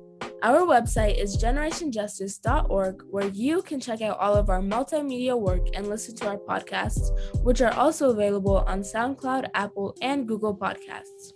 Our 0.45 0.61
website 0.61 1.19
is 1.19 1.37
generationjustice.org, 1.37 3.03
where 3.11 3.27
you 3.29 3.63
can 3.63 3.81
check 3.81 4.03
out 4.03 4.19
all 4.19 4.37
of 4.37 4.49
our 4.49 4.61
multimedia 4.61 5.37
work 5.37 5.67
and 5.75 5.89
listen 5.89 6.15
to 6.17 6.29
our 6.29 6.39
podcasts, 6.39 7.11
which 7.43 7.61
are 7.61 7.73
also 7.73 8.11
available 8.11 8.59
on 8.69 8.83
SoundCloud, 8.83 9.51
Apple, 9.55 9.97
and 10.01 10.29
Google 10.29 10.57
Podcasts. 10.57 11.33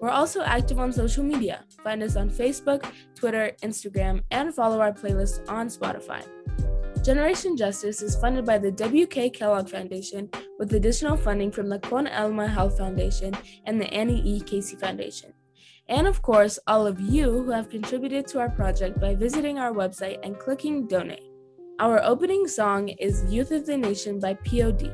We're 0.00 0.08
also 0.08 0.42
active 0.42 0.78
on 0.78 0.94
social 0.94 1.24
media. 1.24 1.66
Find 1.82 2.02
us 2.02 2.16
on 2.16 2.30
Facebook, 2.30 2.90
Twitter, 3.14 3.52
Instagram, 3.62 4.22
and 4.30 4.54
follow 4.54 4.80
our 4.80 4.92
playlist 4.92 5.46
on 5.46 5.68
Spotify. 5.68 6.26
Generation 7.04 7.54
Justice 7.54 8.00
is 8.00 8.16
funded 8.16 8.46
by 8.46 8.56
the 8.56 8.70
W.K. 8.70 9.28
Kellogg 9.28 9.68
Foundation 9.68 10.26
with 10.58 10.74
additional 10.74 11.16
funding 11.16 11.50
from 11.50 11.68
the 11.68 11.78
Con 11.78 12.06
Alma 12.06 12.46
Health 12.46 12.78
Foundation 12.78 13.34
and 13.64 13.80
the 13.80 13.92
Annie 13.92 14.22
E. 14.22 14.40
Casey 14.40 14.76
Foundation. 14.76 15.32
And 15.88 16.06
of 16.06 16.22
course, 16.22 16.58
all 16.66 16.86
of 16.86 17.00
you 17.00 17.30
who 17.30 17.50
have 17.50 17.68
contributed 17.68 18.26
to 18.28 18.40
our 18.40 18.50
project 18.50 19.00
by 19.00 19.14
visiting 19.14 19.58
our 19.58 19.72
website 19.72 20.18
and 20.22 20.38
clicking 20.38 20.86
donate. 20.86 21.30
Our 21.80 22.02
opening 22.02 22.46
song 22.46 22.88
is 22.88 23.24
Youth 23.28 23.50
of 23.50 23.66
the 23.66 23.76
Nation 23.76 24.20
by 24.20 24.34
POD. 24.34 24.92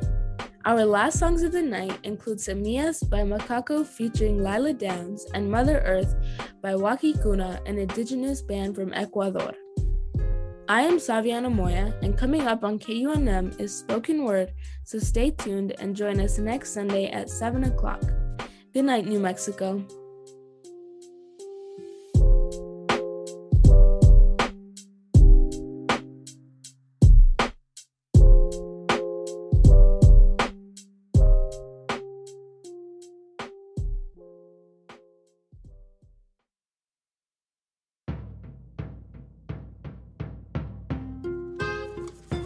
Our 0.65 0.85
last 0.85 1.19
songs 1.19 1.43
of 1.43 1.53
the 1.53 1.63
night 1.63 1.99
include 2.03 2.39
Semillas 2.39 3.09
by 3.09 3.21
Macaco 3.21 3.87
featuring 3.87 4.43
Lila 4.43 4.75
Downs 4.75 5.27
and 5.33 5.51
Mother 5.51 5.83
Earth 5.87 6.15
by 6.63 6.75
Waki 6.75 7.15
Kuna, 7.15 7.61
an 7.67 7.79
indigenous 7.79 8.43
band 8.43 8.75
from 8.75 8.93
Ecuador. 8.93 9.55
I 10.71 10.83
am 10.83 10.99
Saviana 10.99 11.53
Moya, 11.53 11.93
and 12.01 12.17
coming 12.17 12.43
up 12.43 12.63
on 12.63 12.79
KUNM 12.79 13.59
is 13.59 13.77
Spoken 13.77 14.23
Word, 14.23 14.53
so 14.85 15.01
stay 15.01 15.33
tuned 15.33 15.75
and 15.81 15.97
join 15.97 16.21
us 16.21 16.39
next 16.39 16.75
Sunday 16.75 17.11
at 17.11 17.29
7 17.29 17.65
o'clock. 17.65 18.01
Good 18.73 18.85
night, 18.85 19.05
New 19.05 19.19
Mexico. 19.19 19.85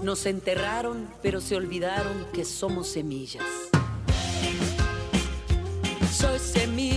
Nos 0.05 0.27
enterraron, 0.27 1.09
pero 1.23 1.41
se 1.41 1.57
olvidaron 1.57 2.27
que 2.35 2.45
somos 2.45 2.89
semillas. 2.89 3.43
Soy 6.13 6.39
semilla 6.39 6.93